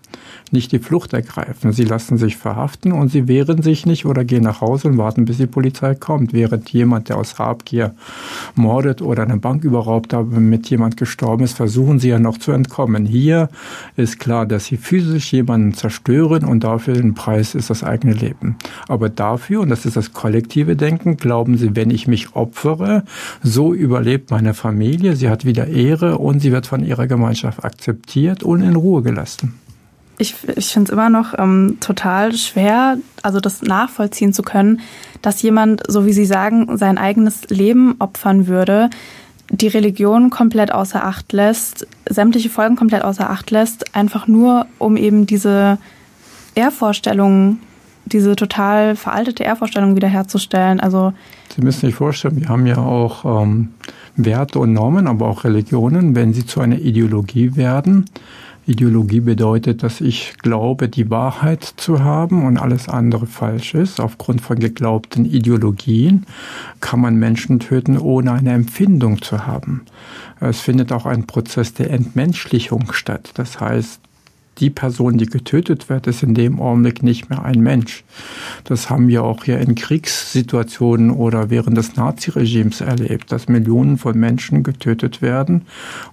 [0.52, 1.72] nicht die Flucht ergreifen.
[1.72, 5.26] Sie lassen sich verhaften und sie wehren sich nicht oder gehen nach Hause und warten,
[5.26, 6.34] bis die Polizei kommt.
[6.34, 7.94] Während jemand, der aus Habgier
[8.56, 12.52] mordet oder eine Bank überraubt, aber mit jemand gestorben ist, versuchen sie ja noch zu
[12.52, 13.06] entkommen.
[13.06, 13.50] Hier
[13.96, 18.58] ist klar, dass sie physisch jemanden zerstören und dafür den Preis ist das eigene Leben.
[18.88, 23.04] Aber dafür, und das ist das kollektive Denken, glauben sie, wenn ich mich opfere,
[23.44, 28.44] so überlebt meine Familie, sie hat wieder Ehre und sie wird von ihrer Gemeinschaft akzeptiert
[28.44, 29.54] und in Ruhe gelassen
[30.20, 34.82] ich, ich finde es immer noch ähm, total schwer, also das nachvollziehen zu können,
[35.22, 38.90] dass jemand, so wie Sie sagen, sein eigenes Leben opfern würde,
[39.50, 44.98] die Religion komplett außer Acht lässt, sämtliche Folgen komplett außer Acht lässt, einfach nur um
[44.98, 45.80] eben diese
[46.54, 47.58] Ehrvorstellung,
[48.06, 50.82] diese total veraltete Ehrvorstellung wiederherzustellen.
[50.82, 51.14] Also
[51.56, 53.70] Sie müssen sich vorstellen, wir haben ja auch ähm,
[54.18, 58.06] Werte und Normen, aber auch Religionen, wenn sie zu einer Ideologie werden
[58.70, 64.00] Ideologie bedeutet, dass ich glaube, die Wahrheit zu haben und alles andere falsch ist.
[64.00, 66.26] Aufgrund von geglaubten Ideologien
[66.80, 69.82] kann man Menschen töten, ohne eine Empfindung zu haben.
[70.40, 73.32] Es findet auch ein Prozess der Entmenschlichung statt.
[73.34, 74.00] Das heißt,
[74.60, 78.04] die Person, die getötet wird, ist in dem Augenblick nicht mehr ein Mensch.
[78.64, 84.18] Das haben wir auch hier in Kriegssituationen oder während des Naziregimes erlebt, dass Millionen von
[84.18, 85.64] Menschen getötet werden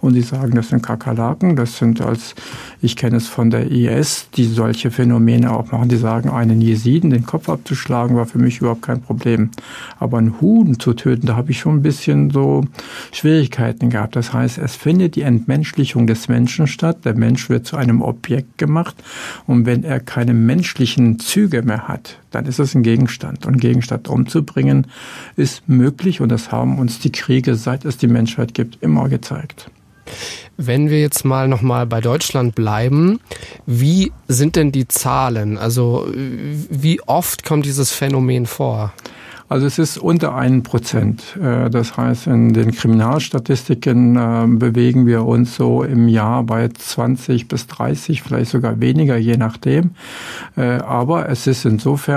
[0.01, 2.35] und die sagen, das sind Kakerlaken, das sind als,
[2.81, 7.11] ich kenne es von der IS, die solche Phänomene auch machen, die sagen, einen Jesiden
[7.11, 9.51] den Kopf abzuschlagen war für mich überhaupt kein Problem.
[9.99, 12.65] Aber einen Huhn zu töten, da habe ich schon ein bisschen so
[13.13, 14.17] Schwierigkeiten gehabt.
[14.17, 17.05] Das heißt, es findet die Entmenschlichung des Menschen statt.
[17.05, 18.97] Der Mensch wird zu einem Objekt Objekt gemacht.
[19.47, 23.47] Und wenn er keine menschlichen Züge mehr hat, dann ist es ein Gegenstand.
[23.47, 24.87] Und Gegenstand umzubringen
[25.37, 26.21] ist möglich.
[26.21, 29.71] Und das haben uns die Kriege, seit es die Menschheit gibt, immer gezeigt.
[30.57, 33.19] Wenn wir jetzt mal nochmal bei Deutschland bleiben,
[33.67, 35.59] wie sind denn die Zahlen?
[35.59, 38.93] Also wie oft kommt dieses Phänomen vor?
[39.49, 41.37] Also es ist unter einem Prozent.
[41.41, 47.47] Äh, das heißt, in den Kriminalstatistiken äh, bewegen wir uns so im Jahr bei 20
[47.47, 49.93] bis 30, vielleicht sogar weniger, je nachdem.
[50.57, 52.17] Äh, aber es ist insofern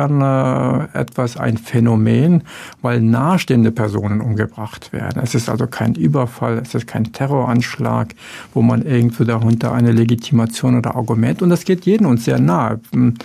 [0.94, 2.44] etwas ein Phänomen,
[2.82, 5.22] weil nahestehende Personen umgebracht werden.
[5.24, 8.16] Es ist also kein Überfall, es ist kein Terroranschlag,
[8.54, 12.80] wo man irgendwo darunter eine Legitimation oder Argument, und das geht jedem uns sehr nahe.
[12.92, 13.16] Hm,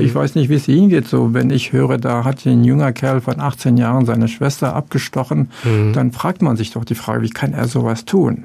[0.00, 2.92] ich weiß nicht, wie es Ihnen geht, so wenn ich höre, da hat ein junger
[2.92, 5.92] Kerl von 18 Jahren seine Schwester abgestochen, mhm.
[5.92, 8.44] dann fragt man sich doch die Frage, wie kann er sowas tun?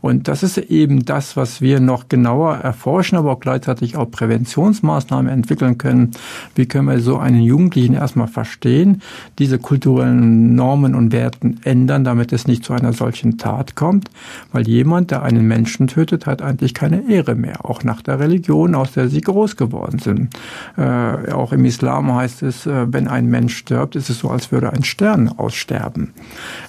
[0.00, 5.32] Und das ist eben das, was wir noch genauer erforschen, aber auch gleichzeitig auch Präventionsmaßnahmen
[5.32, 6.10] entwickeln können.
[6.54, 9.00] Wie können wir so einen Jugendlichen erstmal verstehen,
[9.38, 14.10] diese kulturellen Normen und Werten ändern, damit es nicht zu einer solchen Tat kommt?
[14.52, 18.74] Weil jemand, der einen Menschen tötet, hat eigentlich keine Ehre mehr, auch nach der Religion,
[18.74, 20.34] aus der sie groß geworden sind.
[20.76, 24.52] Äh, auch im Islam heißt es, äh, wenn ein Mensch stirbt, ist es so, als
[24.52, 26.12] würde ein Stern aussterben.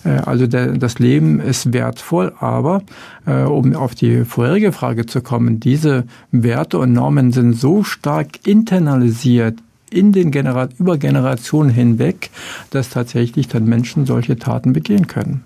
[0.04, 2.82] Äh, also der, das Leben ist wertvoll, aber
[3.26, 8.46] äh, um auf die vorherige Frage zu kommen, diese Werte und Normen sind so stark
[8.46, 9.56] internalisiert
[9.90, 12.30] in den Genera über Generationen hinweg,
[12.72, 15.44] dass tatsächlich dann Menschen solche Taten begehen können.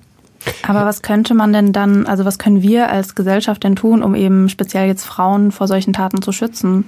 [0.68, 4.16] Aber was könnte man denn dann, also was können wir als Gesellschaft denn tun, um
[4.16, 6.86] eben speziell jetzt Frauen vor solchen Taten zu schützen?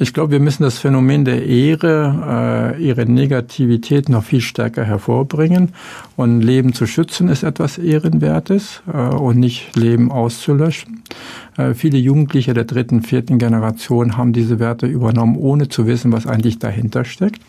[0.00, 5.72] Ich glaube, wir müssen das Phänomen der Ehre, äh, ihre Negativität noch viel stärker hervorbringen.
[6.14, 11.02] Und Leben zu schützen ist etwas Ehrenwertes äh, und nicht Leben auszulöschen.
[11.58, 16.26] Äh, viele Jugendliche der dritten, vierten Generation haben diese Werte übernommen, ohne zu wissen, was
[16.26, 17.42] eigentlich dahinter steckt.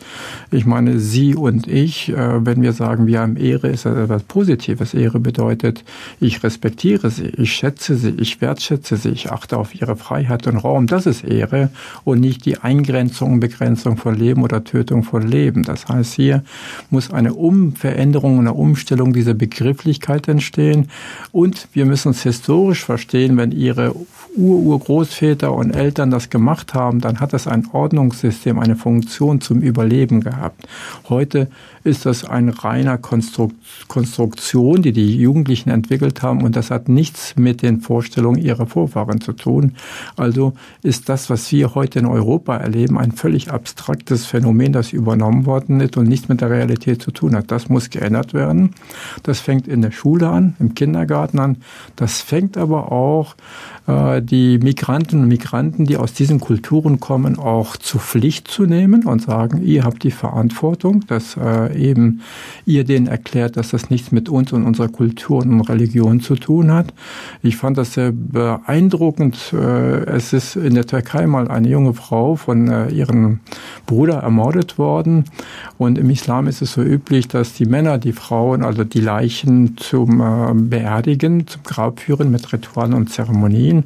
[0.50, 4.24] Ich meine, Sie und ich, äh, wenn wir sagen, wir haben Ehre, ist das etwas
[4.24, 4.94] Positives.
[4.94, 5.84] Ehre bedeutet,
[6.20, 10.58] ich respektiere Sie, ich schätze Sie, ich wertschätze Sie, ich achte auf Ihre Freiheit und
[10.58, 10.88] Raum.
[10.88, 11.70] Das ist Ehre
[12.04, 15.64] und nicht nicht die Eingrenzung und Begrenzung von Leben oder Tötung von Leben.
[15.64, 16.44] Das heißt, hier
[16.90, 20.90] muss eine Umveränderung, eine Umstellung dieser Begrifflichkeit entstehen.
[21.32, 23.96] Und wir müssen es historisch verstehen, wenn Ihre
[24.36, 30.22] Ur-Urgroßväter und Eltern das gemacht haben, dann hat das ein Ordnungssystem, eine Funktion zum Überleben
[30.22, 30.68] gehabt.
[31.10, 31.50] Heute
[31.90, 33.56] ist das eine reiner Konstrukt
[33.88, 39.20] Konstruktion, die die Jugendlichen entwickelt haben und das hat nichts mit den Vorstellungen ihrer Vorfahren
[39.20, 39.74] zu tun.
[40.16, 45.46] Also ist das, was wir heute in Europa erleben, ein völlig abstraktes Phänomen, das übernommen
[45.46, 47.52] worden ist und nichts mit der Realität zu tun hat.
[47.52, 48.76] Das muss geändert werden.
[49.24, 51.58] Das fängt in der Schule an, im Kindergarten an.
[51.96, 53.36] Das fängt aber auch
[54.22, 59.22] die Migranten und Migranten, die aus diesen Kulturen kommen, auch zur Pflicht zu nehmen und
[59.22, 62.22] sagen, ihr habt die Verantwortung, dass äh, eben
[62.66, 66.72] ihr denen erklärt, dass das nichts mit uns und unserer Kultur und Religion zu tun
[66.72, 66.94] hat.
[67.42, 69.54] Ich fand das sehr beeindruckend.
[69.54, 73.40] Äh, es ist in der Türkei mal eine junge Frau von ihrem
[73.86, 75.26] Bruder ermordet worden
[75.78, 79.78] und im Islam ist es so üblich, dass die Männer die Frauen, also die Leichen
[79.78, 83.79] zum Beerdigen, zum Grab führen mit Ritualen und Zeremonien.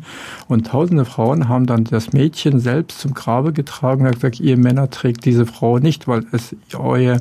[0.48, 4.90] Und tausende Frauen haben dann das Mädchen selbst zum Grabe getragen und gesagt, ihr Männer
[4.90, 7.20] trägt diese Frau nicht, weil es euer,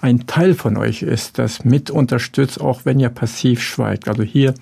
[0.00, 4.08] ein Teil von euch ist, das mit unterstützt, auch wenn ihr passiv schweigt.
[4.08, 4.54] Also hier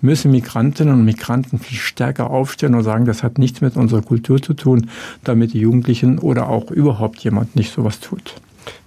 [0.00, 4.40] müssen Migrantinnen und Migranten viel stärker aufstehen und sagen, das hat nichts mit unserer Kultur
[4.40, 4.90] zu tun,
[5.22, 8.34] damit die Jugendlichen oder auch überhaupt jemand nicht sowas tut.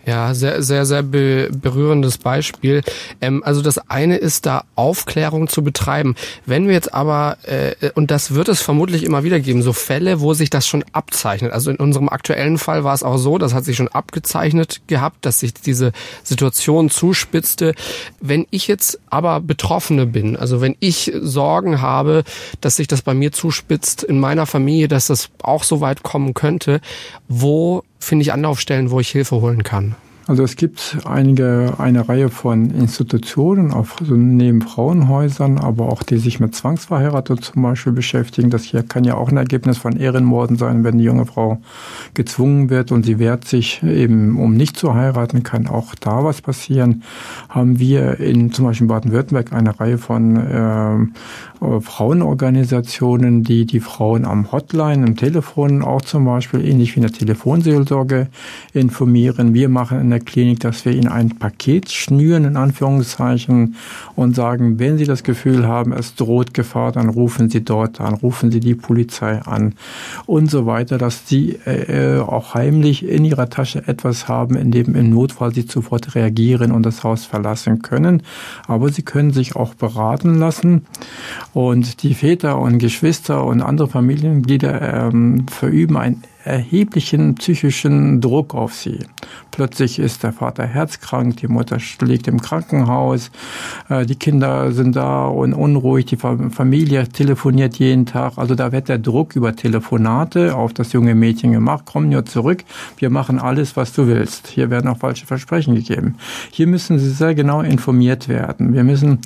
[0.08, 2.82] Ja, sehr, sehr, sehr be berührendes Beispiel.
[3.20, 6.16] Ähm, also das eine ist da Aufklärung zu betreiben.
[6.46, 10.22] Wenn wir jetzt aber, äh, und das wird es vermutlich immer wieder geben, so Fälle,
[10.22, 11.52] wo sich das schon abzeichnet.
[11.52, 15.26] Also in unserem aktuellen Fall war es auch so, das hat sich schon abgezeichnet gehabt,
[15.26, 15.92] dass sich diese
[16.24, 17.74] Situation zuspitzte.
[18.22, 22.24] Wenn ich jetzt aber Betroffene bin, also wenn ich Sorgen habe,
[22.62, 26.34] dass sich das bei mir zuspitzt in meiner Familie, dass das auch so weit kommen
[26.34, 26.80] könnte,
[27.28, 29.96] wo finde ich Anlaufstellen, wo ich Hilfe holen kann?
[30.28, 36.18] Also es gibt einige, eine Reihe von Institutionen, auch so neben Frauenhäusern, aber auch die
[36.18, 38.50] sich mit Zwangsverheiratung zum Beispiel beschäftigen.
[38.50, 41.62] Das hier kann ja auch ein Ergebnis von Ehrenmorden sein, wenn die junge Frau
[42.14, 46.42] gezwungen wird und sie wehrt sich eben, um nicht zu heiraten, kann auch da was
[46.42, 47.04] passieren.
[47.48, 54.26] Haben wir in zum Beispiel Baden-Württemberg eine Reihe von äh, äh, Frauenorganisationen, die die Frauen
[54.26, 58.28] am Hotline, im Telefon auch zum Beispiel, ähnlich wie in der Telefonseelsorge
[58.74, 59.54] informieren.
[59.54, 63.76] Wir machen in der Klinik, dass wir ihnen ein Paket schnüren, in Anführungszeichen,
[64.16, 68.14] und sagen, wenn Sie das Gefühl haben, es droht Gefahr, dann rufen Sie dort an,
[68.14, 69.74] rufen Sie die Polizei an
[70.26, 74.96] und so weiter, dass Sie äh, auch heimlich in Ihrer Tasche etwas haben, in dem
[74.96, 78.24] im Notfall Sie sofort reagieren und das Haus verlassen können.
[78.68, 80.86] Aber Sie können sich auch beraten lassen
[81.54, 88.74] und die Väter und Geschwister und andere Familienmitglieder ähm, verüben ein erheblichen psychischen Druck auf
[88.74, 89.00] sie.
[89.52, 93.32] Plötzlich ist der Vater herzkrank, die Mutter liegt im Krankenhaus,
[93.90, 98.34] äh, die Kinder sind da und unruhig, die Familie telefoniert jeden Tag.
[98.38, 101.86] Also da wird der Druck über Telefonate auf das junge Mädchen gemacht.
[101.86, 102.64] Komm nur zurück,
[102.98, 104.48] wir machen alles, was du willst.
[104.48, 106.18] Hier werden auch falsche Versprechen gegeben.
[106.52, 108.74] Hier müssen sie sehr genau informiert werden.
[108.74, 109.20] Wir müssen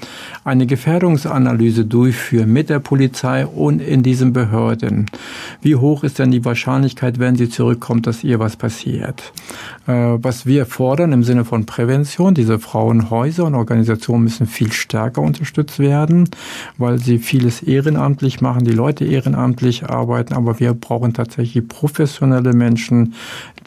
[0.45, 5.07] eine Gefährdungsanalyse durchführen mit der Polizei und in diesen Behörden.
[5.61, 9.33] Wie hoch ist denn die Wahrscheinlichkeit, Sicherheit, wenn sie zurückkommt, dass ihr was passiert.
[9.87, 15.21] Äh, was wir fordern im Sinne von Prävention, diese Frauenhäuser und Organisationen müssen viel stärker
[15.21, 16.29] unterstützt werden,
[16.77, 23.13] weil sie vieles ehrenamtlich machen, die Leute ehrenamtlich arbeiten, aber wir brauchen tatsächlich professionelle Menschen.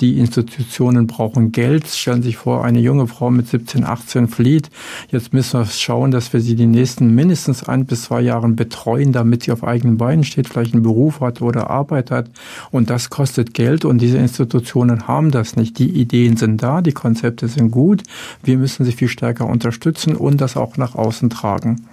[0.00, 1.86] Die Institutionen brauchen Geld.
[1.86, 4.70] Stellen Sie sich vor, eine junge Frau mit 17, 18 flieht.
[5.10, 9.12] Jetzt müssen wir schauen, dass wir sie die nächsten mindestens ein bis zwei Jahren betreuen,
[9.12, 12.30] damit sie auf eigenen Beinen steht, vielleicht einen Beruf hat oder Arbeit hat.
[12.70, 15.80] Und das kostet kostet Geld und diese Institutionen haben das nicht.
[15.80, 18.04] Die Ideen sind da, die Konzepte sind gut.
[18.44, 21.84] Wir müssen sie viel stärker unterstützen und das auch nach außen tragen.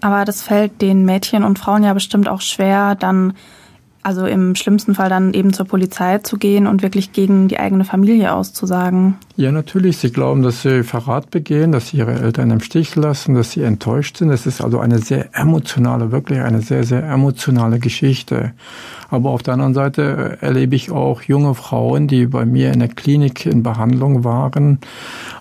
[0.00, 3.34] Aber das fällt den Mädchen und Frauen ja bestimmt auch schwer, dann
[4.08, 7.84] also im schlimmsten Fall dann eben zur Polizei zu gehen und wirklich gegen die eigene
[7.84, 9.16] Familie auszusagen.
[9.36, 9.98] Ja, natürlich.
[9.98, 13.62] Sie glauben, dass sie Verrat begehen, dass sie ihre Eltern im Stich lassen, dass sie
[13.62, 14.30] enttäuscht sind.
[14.30, 18.52] Es ist also eine sehr emotionale, wirklich eine sehr, sehr emotionale Geschichte.
[19.10, 22.88] Aber auf der anderen Seite erlebe ich auch junge Frauen, die bei mir in der
[22.88, 24.78] Klinik in Behandlung waren,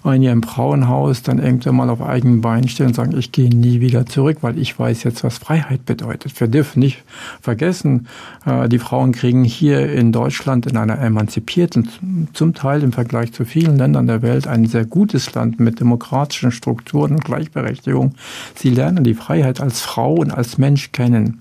[0.03, 3.49] ein Jahr im Frauenhaus, dann irgendwann mal auf eigenen Beinen stehen und sagen, ich gehe
[3.49, 6.39] nie wieder zurück, weil ich weiß jetzt, was Freiheit bedeutet.
[6.39, 7.03] Wir dürfen nicht
[7.41, 8.07] vergessen,
[8.45, 13.31] äh, äh, die Frauen kriegen hier in Deutschland in einer emanzipierten, zum Teil im Vergleich
[13.33, 18.15] zu vielen Ländern der Welt, ein sehr gutes Land mit demokratischen Strukturen und Gleichberechtigung.
[18.55, 21.39] Sie lernen die Freiheit als Frau und als Mensch kennen.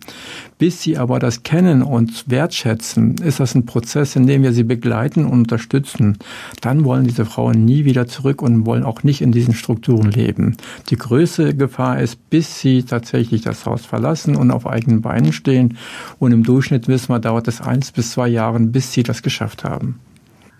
[0.58, 4.64] Bis sie aber das kennen und wertschätzen, ist das ein Prozess, in dem wir sie
[4.64, 6.16] begleiten und unterstützen.
[6.62, 10.56] Dann wollen diese Frauen nie wieder zurück und wollen auch nicht in diesen Strukturen leben.
[10.88, 15.76] Die größte Gefahr ist, bis sie tatsächlich das Haus verlassen und auf eigenen Beinen stehen.
[16.18, 20.00] Und im Durchschnitt wir, dauert es eins bis zwei Jahre, bis sie das geschafft haben.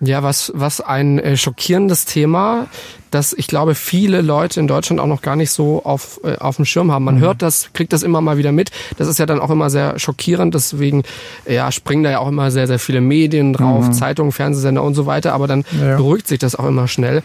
[0.00, 2.66] Ja, was, was ein äh, schockierendes Thema,
[3.10, 6.56] das ich glaube viele Leute in Deutschland auch noch gar nicht so auf, äh, auf
[6.56, 7.04] dem Schirm haben.
[7.04, 7.20] Man mhm.
[7.20, 8.70] hört das, kriegt das immer mal wieder mit.
[8.98, 11.02] Das ist ja dann auch immer sehr schockierend, deswegen
[11.48, 13.92] ja, springen da ja auch immer sehr, sehr viele Medien drauf, mhm.
[13.94, 15.96] Zeitungen, Fernsehsender und so weiter, aber dann ja.
[15.96, 17.22] beruhigt sich das auch immer schnell.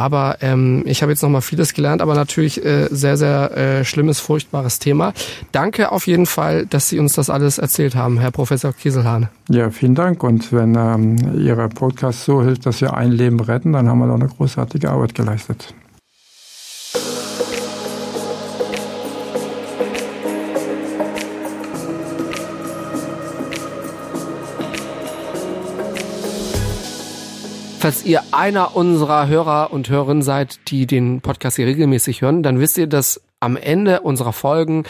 [0.00, 3.84] Aber ähm, ich habe jetzt noch mal vieles gelernt, aber natürlich äh, sehr, sehr äh,
[3.84, 5.12] schlimmes, furchtbares Thema.
[5.52, 9.28] Danke auf jeden Fall, dass Sie uns das alles erzählt haben, Herr Professor Kieselhahn.
[9.50, 10.22] Ja, vielen Dank.
[10.22, 14.06] Und wenn ähm, Ihre Podcast so hilft, dass wir ein Leben retten, dann haben wir
[14.06, 15.74] doch eine großartige Arbeit geleistet.
[27.80, 32.60] Falls ihr einer unserer Hörer und Hörerinnen seid, die den Podcast hier regelmäßig hören, dann
[32.60, 34.84] wisst ihr, dass am Ende unserer Folgen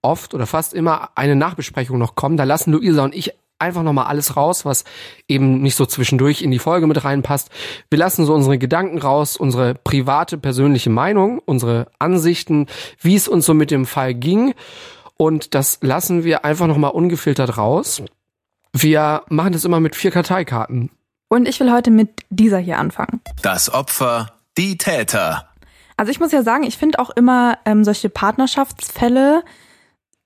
[0.00, 2.38] oft oder fast immer eine Nachbesprechung noch kommt.
[2.38, 4.84] Da lassen Luisa und ich einfach nochmal alles raus, was
[5.26, 7.50] eben nicht so zwischendurch in die Folge mit reinpasst.
[7.90, 12.68] Wir lassen so unsere Gedanken raus, unsere private, persönliche Meinung, unsere Ansichten,
[13.00, 14.54] wie es uns so mit dem Fall ging.
[15.16, 18.04] Und das lassen wir einfach nochmal ungefiltert raus.
[18.72, 20.90] Wir machen das immer mit vier Karteikarten.
[21.28, 23.20] Und ich will heute mit dieser hier anfangen.
[23.42, 25.48] Das Opfer, die Täter.
[25.96, 29.42] Also ich muss ja sagen, ich finde auch immer ähm, solche Partnerschaftsfälle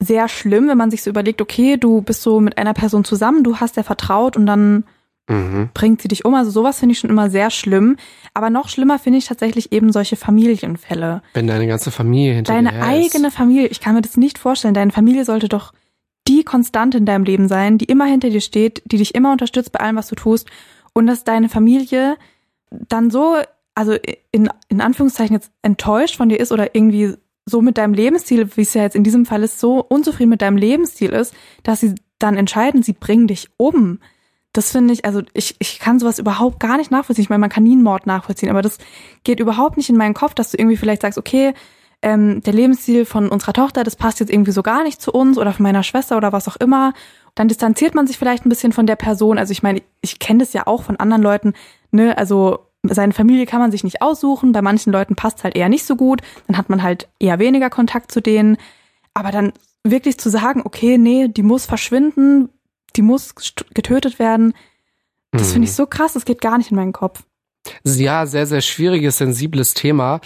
[0.00, 3.44] sehr schlimm, wenn man sich so überlegt, okay, du bist so mit einer Person zusammen,
[3.44, 4.84] du hast der vertraut und dann
[5.28, 5.68] mhm.
[5.74, 6.34] bringt sie dich um.
[6.34, 7.96] Also sowas finde ich schon immer sehr schlimm.
[8.32, 11.22] Aber noch schlimmer finde ich tatsächlich eben solche Familienfälle.
[11.34, 13.36] Wenn deine ganze Familie hinter Deine dir eigene ist.
[13.36, 14.74] Familie, ich kann mir das nicht vorstellen.
[14.74, 15.72] Deine Familie sollte doch
[16.26, 19.72] die Konstante in deinem Leben sein, die immer hinter dir steht, die dich immer unterstützt
[19.72, 20.48] bei allem, was du tust
[20.92, 22.16] und dass deine Familie
[22.70, 23.36] dann so,
[23.74, 23.96] also
[24.32, 27.14] in, in Anführungszeichen jetzt enttäuscht von dir ist oder irgendwie
[27.46, 30.42] so mit deinem Lebensstil, wie es ja jetzt in diesem Fall ist, so unzufrieden mit
[30.42, 33.98] deinem Lebensstil ist, dass sie dann entscheiden, sie bringen dich um.
[34.52, 37.22] Das finde ich, also ich, ich kann sowas überhaupt gar nicht nachvollziehen.
[37.22, 38.78] Ich meine, man kann nie einen Mord nachvollziehen, aber das
[39.24, 41.54] geht überhaupt nicht in meinen Kopf, dass du irgendwie vielleicht sagst, okay,
[42.02, 45.38] ähm, der Lebensstil von unserer Tochter, das passt jetzt irgendwie so gar nicht zu uns
[45.38, 46.94] oder von meiner Schwester oder was auch immer
[47.34, 49.38] dann distanziert man sich vielleicht ein bisschen von der Person.
[49.38, 51.54] Also ich meine, ich kenne das ja auch von anderen Leuten,
[51.90, 55.68] ne, also seine Familie kann man sich nicht aussuchen, bei manchen Leuten passt halt eher
[55.68, 58.56] nicht so gut, dann hat man halt eher weniger Kontakt zu denen.
[59.12, 59.52] Aber dann
[59.84, 62.48] wirklich zu sagen, okay, nee, die muss verschwinden,
[62.96, 63.34] die muss
[63.74, 64.54] getötet werden,
[65.32, 65.52] das hm.
[65.52, 67.22] finde ich so krass, das geht gar nicht in meinen Kopf.
[67.84, 70.20] Ja, sehr, sehr schwieriges, sensibles Thema.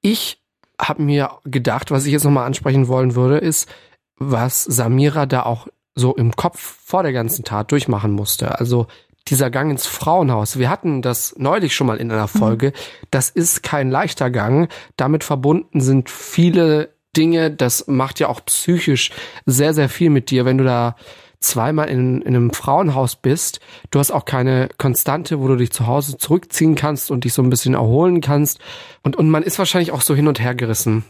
[0.00, 0.42] Ich
[0.80, 3.68] habe mir gedacht, was ich jetzt nochmal ansprechen wollen würde, ist,
[4.16, 8.58] was Samira da auch so im Kopf vor der ganzen Tat durchmachen musste.
[8.58, 8.86] Also
[9.28, 10.58] dieser Gang ins Frauenhaus.
[10.58, 12.68] Wir hatten das neulich schon mal in einer Folge.
[12.68, 13.06] Mhm.
[13.10, 14.70] Das ist kein leichter Gang.
[14.96, 17.50] Damit verbunden sind viele Dinge.
[17.50, 19.12] Das macht ja auch psychisch
[19.46, 20.96] sehr, sehr viel mit dir, wenn du da
[21.40, 23.60] zweimal in, in einem Frauenhaus bist.
[23.90, 27.42] Du hast auch keine Konstante, wo du dich zu Hause zurückziehen kannst und dich so
[27.42, 28.58] ein bisschen erholen kannst.
[29.02, 31.04] Und, und man ist wahrscheinlich auch so hin und her gerissen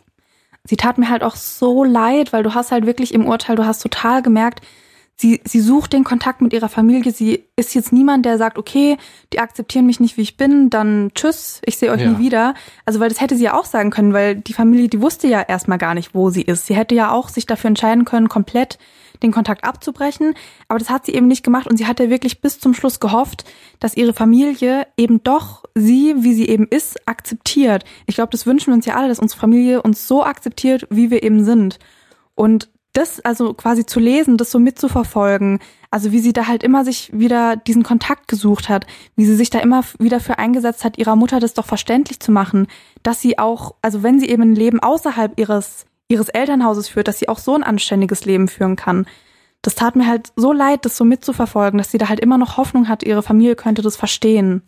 [0.67, 3.67] sie tat mir halt auch so leid, weil du hast halt wirklich im Urteil, du
[3.67, 4.61] hast total gemerkt,
[5.17, 7.13] sie, sie sucht den Kontakt mit ihrer Familie.
[7.13, 8.97] Sie ist jetzt niemand, der sagt, okay,
[9.33, 12.11] die akzeptieren mich nicht, wie ich bin, dann tschüss, ich sehe euch ja.
[12.11, 12.55] nie wieder.
[12.85, 15.41] Also, weil das hätte sie ja auch sagen können, weil die Familie, die wusste ja
[15.41, 16.67] erstmal gar nicht, wo sie ist.
[16.67, 18.79] Sie hätte ja auch sich dafür entscheiden können, komplett
[19.25, 20.35] den Kontakt abzubrechen.
[20.69, 23.01] Aber das hat sie eben nicht gemacht und sie hat ja wirklich bis zum Schluss
[23.01, 23.45] gehofft,
[23.81, 27.85] dass ihre Familie eben doch sie, wie sie eben ist, akzeptiert.
[28.07, 31.11] Ich glaube, das wünschen wir uns ja alle, dass unsere Familie uns so akzeptiert, wie
[31.11, 31.79] wir eben sind.
[32.35, 35.59] Und das also quasi zu lesen, das so mitzuverfolgen,
[35.91, 39.51] also wie sie da halt immer sich wieder diesen Kontakt gesucht hat, wie sie sich
[39.51, 42.69] da immer wieder für eingesetzt hat, ihrer Mutter das doch verständlich zu machen,
[43.03, 47.19] dass sie auch, also wenn sie eben ein Leben außerhalb ihres ihres Elternhauses führt, dass
[47.19, 49.07] sie auch so ein anständiges Leben führen kann.
[49.63, 52.57] Das tat mir halt so leid, das so mitzuverfolgen, dass sie da halt immer noch
[52.57, 54.63] Hoffnung hat, ihre Familie könnte das verstehen.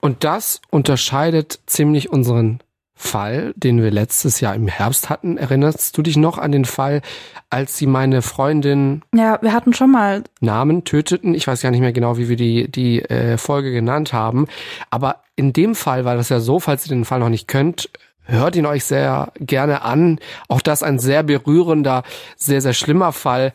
[0.00, 2.60] Und das unterscheidet ziemlich unseren
[2.96, 5.36] Fall, den wir letztes Jahr im Herbst hatten.
[5.36, 7.02] Erinnerst du dich noch an den Fall,
[7.50, 11.34] als sie meine Freundin Ja, wir hatten schon mal Namen töteten.
[11.34, 14.46] Ich weiß gar nicht mehr genau, wie wir die die äh, Folge genannt haben,
[14.90, 17.90] aber in dem Fall war das ja so, falls ihr den Fall noch nicht könnt,
[18.24, 20.18] hört ihn euch sehr gerne an.
[20.48, 22.02] Auch das ein sehr berührender,
[22.36, 23.52] sehr, sehr schlimmer Fall.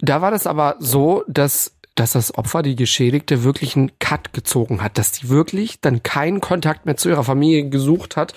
[0.00, 4.82] Da war das aber so, dass dass das Opfer, die Geschädigte, wirklich einen Cut gezogen
[4.82, 8.34] hat, dass die wirklich dann keinen Kontakt mehr zu ihrer Familie gesucht hat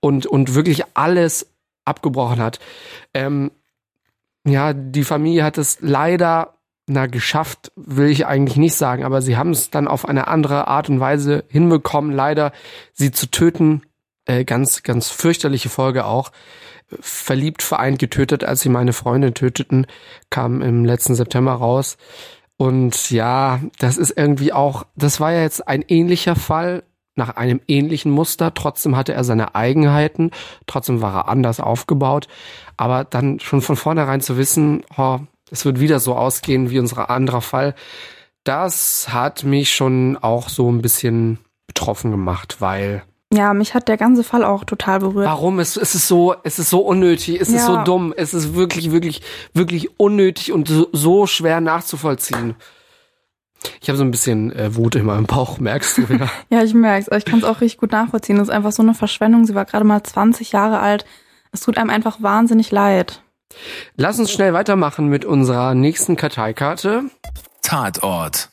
[0.00, 1.46] und, und wirklich alles
[1.86, 2.58] abgebrochen hat.
[3.14, 3.50] Ähm,
[4.46, 6.58] ja, die Familie hat es leider
[6.88, 10.68] na geschafft, will ich eigentlich nicht sagen, aber sie haben es dann auf eine andere
[10.68, 12.52] Art und Weise hinbekommen, leider
[12.94, 13.82] sie zu töten.
[14.28, 16.30] Äh, ganz, ganz fürchterliche Folge auch.
[17.00, 19.86] Verliebt, vereint, getötet, als sie meine Freundin töteten,
[20.30, 21.96] kam im letzten September raus.
[22.58, 26.82] Und ja, das ist irgendwie auch, das war ja jetzt ein ähnlicher Fall
[27.14, 28.52] nach einem ähnlichen Muster.
[28.52, 30.30] Trotzdem hatte er seine Eigenheiten,
[30.66, 32.28] trotzdem war er anders aufgebaut.
[32.76, 35.20] Aber dann schon von vornherein zu wissen, oh,
[35.50, 37.74] es wird wieder so ausgehen wie unser anderer Fall,
[38.44, 43.02] das hat mich schon auch so ein bisschen betroffen gemacht, weil
[43.32, 45.26] ja, mich hat der ganze Fall auch total berührt.
[45.26, 45.58] Warum?
[45.58, 47.56] Es, es ist so, es ist so unnötig, es ja.
[47.56, 49.22] ist so dumm, es ist wirklich, wirklich,
[49.52, 52.54] wirklich unnötig und so, so schwer nachzuvollziehen.
[53.80, 56.28] Ich habe so ein bisschen äh, Wut in meinem Bauch, merkst du, ja?
[56.50, 57.08] ja, ich merk's.
[57.14, 58.36] Ich kann es auch richtig gut nachvollziehen.
[58.36, 59.44] Das ist einfach so eine Verschwendung.
[59.44, 61.04] Sie war gerade mal 20 Jahre alt.
[61.52, 63.22] Es tut einem einfach wahnsinnig leid.
[63.96, 67.04] Lass uns schnell weitermachen mit unserer nächsten Karteikarte.
[67.62, 68.50] Tatort.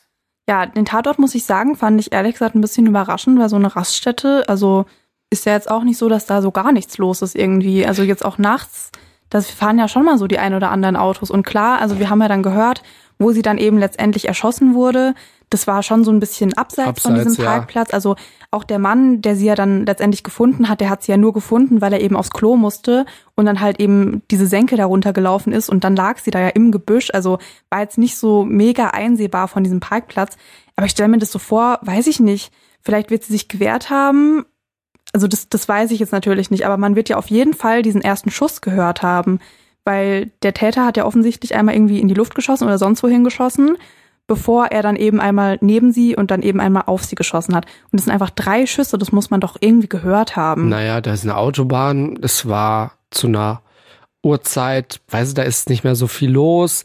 [0.48, 3.56] Ja, den Tatort muss ich sagen, fand ich ehrlich gesagt ein bisschen überraschend, weil so
[3.56, 4.86] eine Raststätte, also
[5.28, 7.84] ist ja jetzt auch nicht so, dass da so gar nichts los ist irgendwie.
[7.84, 8.92] Also jetzt auch nachts,
[9.28, 11.30] das fahren ja schon mal so die ein oder anderen Autos.
[11.30, 12.82] Und klar, also wir haben ja dann gehört,
[13.18, 15.14] wo sie dann eben letztendlich erschossen wurde
[15.50, 17.90] das war schon so ein bisschen abseits, abseits von diesem Parkplatz.
[17.90, 17.94] Ja.
[17.94, 18.16] Also
[18.50, 21.32] auch der Mann, der sie ja dann letztendlich gefunden hat, der hat sie ja nur
[21.32, 25.52] gefunden, weil er eben aufs Klo musste und dann halt eben diese Senke darunter gelaufen
[25.52, 27.10] ist und dann lag sie da ja im Gebüsch.
[27.12, 27.38] Also
[27.70, 30.36] war jetzt nicht so mega einsehbar von diesem Parkplatz.
[30.74, 32.52] Aber ich stelle mir das so vor, weiß ich nicht.
[32.82, 34.44] Vielleicht wird sie sich gewehrt haben.
[35.12, 37.82] Also das, das weiß ich jetzt natürlich nicht, aber man wird ja auf jeden Fall
[37.82, 39.38] diesen ersten Schuss gehört haben,
[39.84, 43.22] weil der Täter hat ja offensichtlich einmal irgendwie in die Luft geschossen oder sonst wohin
[43.22, 43.76] geschossen
[44.26, 47.66] bevor er dann eben einmal neben sie und dann eben einmal auf sie geschossen hat.
[47.84, 50.68] Und das sind einfach drei Schüsse, das muss man doch irgendwie gehört haben.
[50.68, 53.62] Naja, da ist eine Autobahn, es war zu einer
[54.22, 56.84] Uhrzeit, weiß ich, da ist nicht mehr so viel los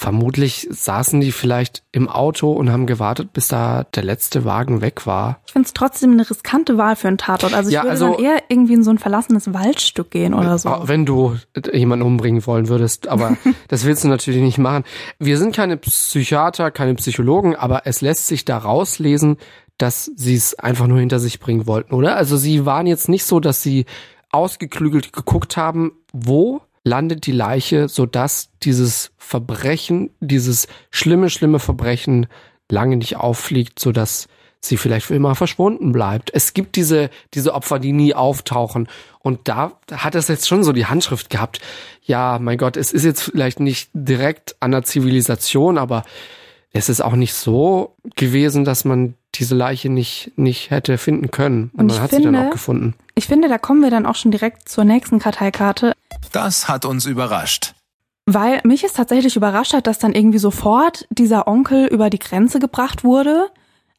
[0.00, 5.06] vermutlich saßen die vielleicht im Auto und haben gewartet, bis da der letzte Wagen weg
[5.06, 5.42] war.
[5.44, 7.52] Ich finde es trotzdem eine riskante Wahl für einen Tatort.
[7.52, 10.56] Also ich ja, würde also, dann eher irgendwie in so ein verlassenes Waldstück gehen oder
[10.56, 10.74] so.
[10.84, 11.36] Wenn du
[11.70, 13.36] jemanden umbringen wollen würdest, aber
[13.68, 14.84] das willst du natürlich nicht machen.
[15.18, 19.36] Wir sind keine Psychiater, keine Psychologen, aber es lässt sich da rauslesen,
[19.76, 22.16] dass sie es einfach nur hinter sich bringen wollten, oder?
[22.16, 23.84] Also sie waren jetzt nicht so, dass sie
[24.32, 32.26] ausgeklügelt geguckt haben, wo landet die Leiche, sodass dieses Verbrechen, dieses schlimme, schlimme Verbrechen
[32.70, 34.28] lange nicht auffliegt, sodass
[34.60, 36.30] sie vielleicht für immer verschwunden bleibt.
[36.34, 38.88] Es gibt diese, diese Opfer, die nie auftauchen.
[39.20, 41.60] Und da hat es jetzt schon so die Handschrift gehabt.
[42.02, 46.04] Ja, mein Gott, es ist jetzt vielleicht nicht direkt an der Zivilisation, aber
[46.72, 51.70] es ist auch nicht so gewesen, dass man diese Leiche nicht, nicht hätte finden können.
[51.74, 52.94] Und, Und man hat finde, sie dann auch gefunden.
[53.14, 55.92] Ich finde, da kommen wir dann auch schon direkt zur nächsten Karteikarte.
[56.32, 57.74] Das hat uns überrascht.
[58.26, 62.58] Weil mich es tatsächlich überrascht hat, dass dann irgendwie sofort dieser Onkel über die Grenze
[62.58, 63.50] gebracht wurde.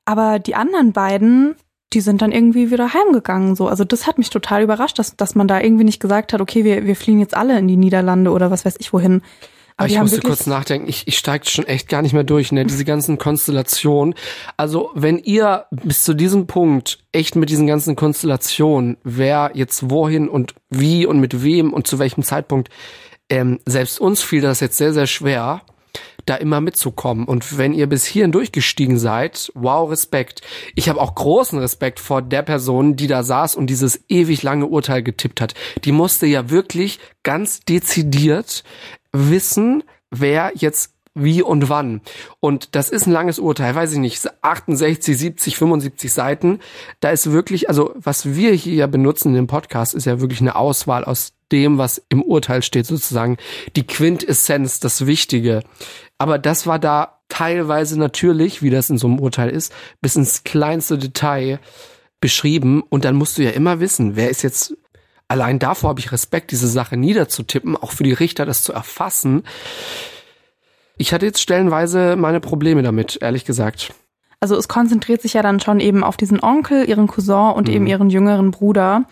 [0.05, 1.55] Aber die anderen beiden,
[1.93, 3.55] die sind dann irgendwie wieder heimgegangen.
[3.55, 3.67] So.
[3.67, 6.63] Also das hat mich total überrascht, dass, dass man da irgendwie nicht gesagt hat, okay,
[6.63, 9.21] wir, wir fliehen jetzt alle in die Niederlande oder was weiß ich wohin.
[9.77, 12.65] Aber ich musste kurz nachdenken, ich, ich steige schon echt gar nicht mehr durch, ne?
[12.65, 14.15] Diese ganzen Konstellationen.
[14.57, 20.29] Also, wenn ihr bis zu diesem Punkt echt mit diesen ganzen Konstellationen, wer jetzt wohin
[20.29, 22.69] und wie und mit wem und zu welchem Zeitpunkt,
[23.29, 25.61] ähm, selbst uns fiel das jetzt sehr, sehr schwer,
[26.25, 27.25] da immer mitzukommen.
[27.25, 30.41] Und wenn ihr bis hierhin durchgestiegen seid, wow, Respekt.
[30.75, 34.67] Ich habe auch großen Respekt vor der Person, die da saß und dieses ewig lange
[34.67, 35.53] Urteil getippt hat.
[35.83, 38.63] Die musste ja wirklich ganz dezidiert
[39.11, 42.01] wissen, wer jetzt wie und wann.
[42.39, 46.59] Und das ist ein langes Urteil, weiß ich nicht, 68, 70, 75 Seiten.
[47.01, 50.55] Da ist wirklich, also was wir hier benutzen in dem Podcast, ist ja wirklich eine
[50.55, 53.37] Auswahl aus dem, was im Urteil steht, sozusagen
[53.75, 55.63] die Quintessenz, das Wichtige.
[56.17, 60.43] Aber das war da teilweise natürlich, wie das in so einem Urteil ist, bis ins
[60.43, 61.59] kleinste Detail
[62.21, 62.83] beschrieben.
[62.89, 64.77] Und dann musst du ja immer wissen, wer ist jetzt
[65.31, 69.43] allein davor habe ich Respekt, diese Sache niederzutippen, auch für die Richter das zu erfassen.
[70.97, 73.93] Ich hatte jetzt stellenweise meine Probleme damit, ehrlich gesagt.
[74.41, 77.73] Also es konzentriert sich ja dann schon eben auf diesen Onkel, ihren Cousin und mhm.
[77.73, 79.05] eben ihren jüngeren Bruder.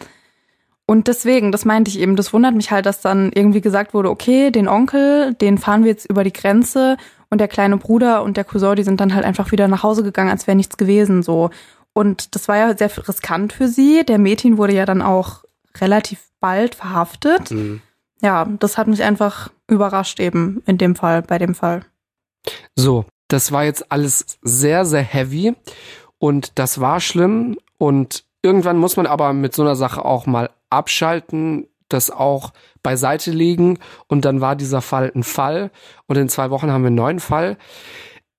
[0.86, 4.10] Und deswegen, das meinte ich eben, das wundert mich halt, dass dann irgendwie gesagt wurde,
[4.10, 6.98] okay, den Onkel, den fahren wir jetzt über die Grenze
[7.30, 10.04] und der kleine Bruder und der Cousin, die sind dann halt einfach wieder nach Hause
[10.04, 11.50] gegangen, als wäre nichts gewesen so.
[11.94, 14.04] Und das war ja sehr riskant für sie.
[14.04, 15.44] Der Mädchen wurde ja dann auch
[15.78, 17.52] relativ bald verhaftet.
[17.52, 17.82] Mhm.
[18.22, 21.86] ja, das hat mich einfach überrascht eben in dem Fall, bei dem Fall.
[22.76, 25.56] So, das war jetzt alles sehr, sehr heavy
[26.18, 30.50] und das war schlimm und irgendwann muss man aber mit so einer Sache auch mal
[30.70, 35.72] abschalten, das auch beiseite legen und dann war dieser Fall ein Fall
[36.08, 37.58] und in zwei Wochen haben wir einen neuen Fall.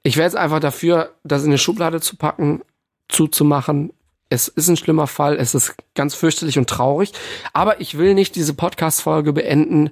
[0.02, 2.62] Ich wäre jetzt einfach dafür, das in eine Schublade zu packen,
[3.08, 3.92] zuzumachen.
[4.32, 7.12] Es ist ein schlimmer Fall, es ist ganz fürchterlich und traurig,
[7.52, 9.90] aber ich will nicht diese Podcast-Folge beenden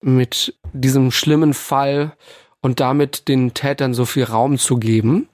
[0.00, 2.16] mit diesem schlimmen Fall
[2.62, 5.28] und damit den Tätern so viel Raum zu geben.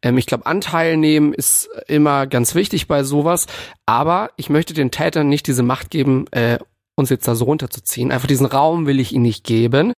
[0.00, 3.46] Ähm, ich glaube, Anteil nehmen ist immer ganz wichtig bei sowas,
[3.84, 6.58] aber ich möchte den Tätern nicht diese Macht geben, äh,
[6.94, 8.12] uns jetzt da so runterzuziehen.
[8.12, 9.92] Einfach diesen Raum will ich ihnen nicht geben.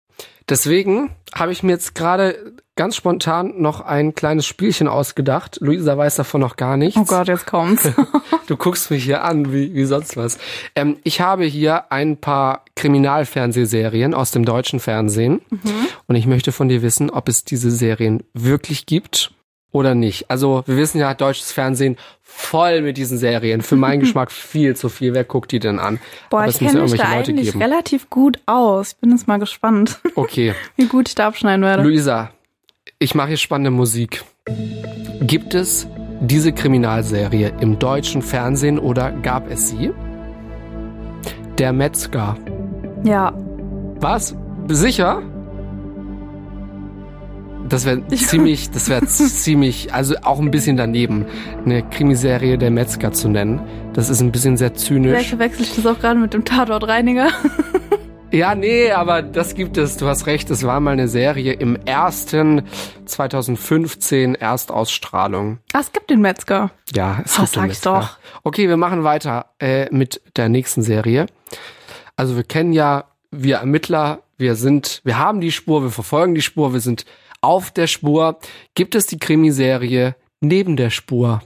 [0.47, 5.57] Deswegen habe ich mir jetzt gerade ganz spontan noch ein kleines Spielchen ausgedacht.
[5.60, 6.97] Luisa weiß davon noch gar nichts.
[6.97, 7.91] Oh Gott, jetzt kommt's.
[8.47, 10.38] du guckst mich hier an, wie, wie sonst was.
[10.76, 15.41] Ähm, ich habe hier ein paar Kriminalfernsehserien aus dem deutschen Fernsehen.
[15.49, 15.88] Mhm.
[16.07, 19.34] Und ich möchte von dir wissen, ob es diese Serien wirklich gibt
[19.73, 20.31] oder nicht.
[20.31, 23.61] Also wir wissen ja, deutsches Fernsehen voll mit diesen Serien.
[23.61, 25.14] Für meinen Geschmack viel zu viel.
[25.14, 25.99] Wer guckt die denn an?
[26.30, 27.61] Boah, ich kenne mich da eigentlich geben.
[27.61, 28.93] relativ gut aus.
[28.93, 30.56] Ich bin jetzt mal gespannt, okay.
[30.77, 31.84] wie gut ich da abschneiden werde.
[31.84, 32.31] Luisa,
[33.01, 34.23] ich mache hier spannende Musik.
[35.21, 35.88] Gibt es
[36.19, 39.91] diese Kriminalserie im deutschen Fernsehen oder gab es sie?
[41.57, 42.38] Der Metzger.
[43.05, 43.34] Ja.
[44.01, 44.35] Was?
[44.67, 45.21] Sicher?
[47.69, 51.26] Das wäre ziemlich, das wäre ziemlich, also auch ein bisschen daneben,
[51.63, 53.61] eine Krimiserie der Metzger zu nennen.
[53.93, 55.11] Das ist ein bisschen sehr zynisch.
[55.11, 57.30] Vielleicht verwechsel ich das auch gerade mit dem Tatortreiniger.
[58.31, 59.97] Ja, nee, aber das gibt es.
[59.97, 60.49] Du hast recht.
[60.51, 62.64] Es war mal eine Serie im ersten
[63.06, 65.57] 2015 Erstausstrahlung.
[65.73, 66.69] Ah, es gibt den Metzger.
[66.93, 67.99] Ja, es Was gibt den Metzger.
[67.99, 68.18] doch.
[68.43, 71.26] Okay, wir machen weiter äh, mit der nächsten Serie.
[72.15, 76.41] Also wir kennen ja, wir Ermittler, wir sind, wir haben die Spur, wir verfolgen die
[76.41, 77.06] Spur, wir sind
[77.41, 78.38] auf der Spur
[78.76, 81.41] gibt es die Krimiserie Neben der Spur.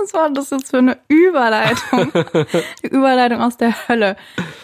[0.00, 2.12] Was war das jetzt für eine Überleitung?
[2.82, 4.16] Die Überleitung aus der Hölle.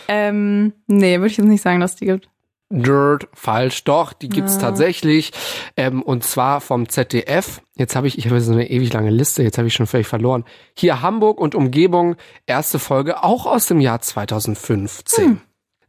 [0.09, 2.29] Ähm, nee, würde ich jetzt nicht sagen, dass die gibt.
[2.73, 4.61] Dirt, falsch, doch, die gibt's ja.
[4.61, 5.33] tatsächlich.
[5.77, 7.63] Ähm, und zwar vom ZDF.
[7.77, 10.07] Jetzt habe ich, ich habe so eine ewig lange Liste, jetzt habe ich schon völlig
[10.07, 10.45] verloren.
[10.77, 12.15] Hier Hamburg und Umgebung,
[12.47, 15.25] erste Folge, auch aus dem Jahr 2015.
[15.25, 15.41] Hm.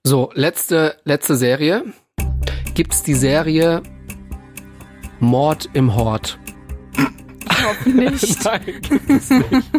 [0.04, 1.84] So, letzte, letzte Serie
[2.74, 3.84] gibt's die Serie
[5.20, 6.40] Mord im Hort.
[7.64, 8.44] Hoffe nicht.
[8.44, 9.72] Nein, gibt es nicht.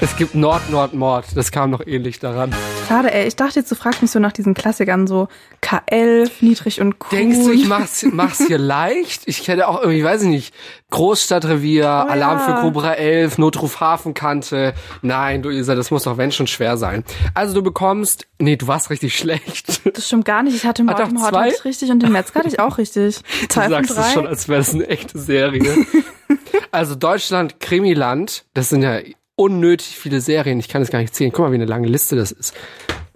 [0.00, 1.26] Es gibt Nord, Nord, Mord.
[1.34, 2.54] Das kam noch ähnlich daran.
[2.88, 3.26] Schade, ey.
[3.26, 5.28] Ich dachte jetzt, du fragst mich so nach diesen Klassikern, so
[5.62, 7.18] K11, niedrig und cool.
[7.18, 9.22] Denkst du, ich mach's, mach's hier leicht?
[9.26, 10.54] Ich hätte auch irgendwie, weiß ich nicht,
[10.90, 12.44] Großstadtrevier, oh, Alarm ja.
[12.46, 14.74] für Cobra 11, Notruf Hafenkante.
[15.02, 17.04] Nein, du Isa, das muss doch wenn schon schwer sein.
[17.34, 19.86] Also du bekommst, nee, du warst richtig schlecht.
[19.96, 20.56] Das stimmt gar nicht.
[20.56, 23.20] Ich hatte Mord im Hort richtig und den Metzger hatte ich auch richtig.
[23.48, 25.86] Zwei du sagst es schon, als wäre das eine echte Serie.
[26.70, 28.98] also Deutschland, Krimiland, das sind ja
[29.40, 30.60] unnötig viele Serien.
[30.60, 31.32] Ich kann es gar nicht zählen.
[31.32, 32.54] Guck mal, wie eine lange Liste das ist.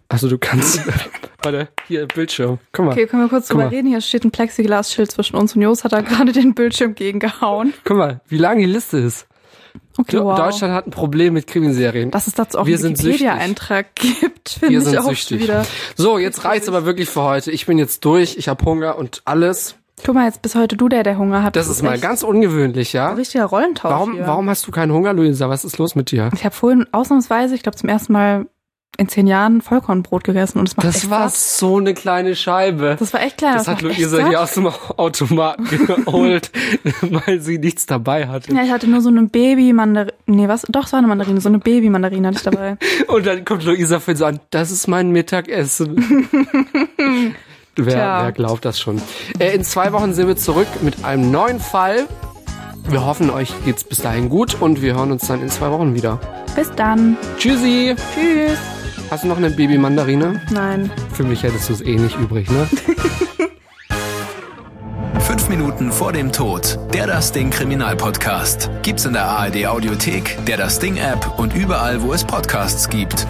[0.08, 0.80] Also du kannst.
[1.42, 2.58] Warte, hier Bildschirm.
[2.72, 2.92] Guck mal.
[2.92, 3.88] Okay, können wir kurz drüber reden?
[3.88, 7.74] Hier steht ein Plexiglasschild zwischen uns und Jos hat da gerade den Bildschirm gegengehauen.
[7.84, 9.26] Guck mal, wie lang die Liste ist.
[9.98, 10.38] Okay, wow.
[10.38, 12.10] Deutschland hat ein Problem mit Krimiserien.
[12.10, 15.42] Dass es dazu auch wir einen Wikipedia-Eintrag gibt, finde ich auch süchtig.
[15.42, 15.66] wieder.
[15.94, 17.50] So, jetzt reicht's aber wirklich für heute.
[17.50, 19.76] Ich bin jetzt durch, ich habe Hunger und alles.
[20.04, 21.56] Guck mal, jetzt bis heute du der, der Hunger hat.
[21.56, 23.10] Das, das ist mal ganz ungewöhnlich, ja?
[23.10, 24.26] Ein richtiger Rollentausch Warum, hier.
[24.26, 25.48] warum hast du keinen Hunger, Luisa?
[25.48, 26.30] Was ist los mit dir?
[26.34, 28.46] Ich habe vorhin ausnahmsweise, ich glaube zum ersten Mal
[28.96, 31.58] in zehn Jahren Vollkornbrot gegessen und es macht Das war Spaß.
[31.58, 32.96] so eine kleine Scheibe.
[32.98, 33.54] Das war echt klein.
[33.54, 36.52] Das, das hat Luisa hier aus dem Automaten geholt,
[37.00, 38.54] weil sie nichts dabei hatte.
[38.54, 40.12] Ja, ich hatte nur so eine Baby-Mandarine.
[40.26, 40.62] Nee, was?
[40.68, 41.40] Doch, es war eine Mandarine.
[41.40, 42.76] So eine Baby-Mandarine hatte ich dabei.
[43.08, 46.28] und dann kommt Luisa für so an, das ist mein Mittagessen.
[47.76, 49.00] Wer, wer glaubt das schon?
[49.38, 52.06] Äh, in zwei Wochen sind wir zurück mit einem neuen Fall.
[52.88, 55.94] Wir hoffen, euch geht's bis dahin gut und wir hören uns dann in zwei Wochen
[55.94, 56.20] wieder.
[56.54, 57.16] Bis dann.
[57.38, 57.96] Tschüssi.
[58.14, 58.58] Tschüss.
[59.10, 60.40] Hast du noch eine Babymandarine?
[60.50, 60.90] Nein.
[61.12, 62.68] Für mich hättest du es eh nicht übrig, ne?
[65.20, 66.78] Fünf Minuten vor dem Tod.
[66.92, 68.70] Der Das Ding Kriminalpodcast.
[68.82, 73.26] Gibt's in der ARD Audiothek, der Das Ding App und überall, wo es Podcasts gibt.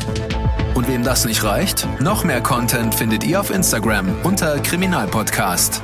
[0.85, 5.81] Und wem das nicht reicht, noch mehr Content findet ihr auf Instagram unter Kriminalpodcast.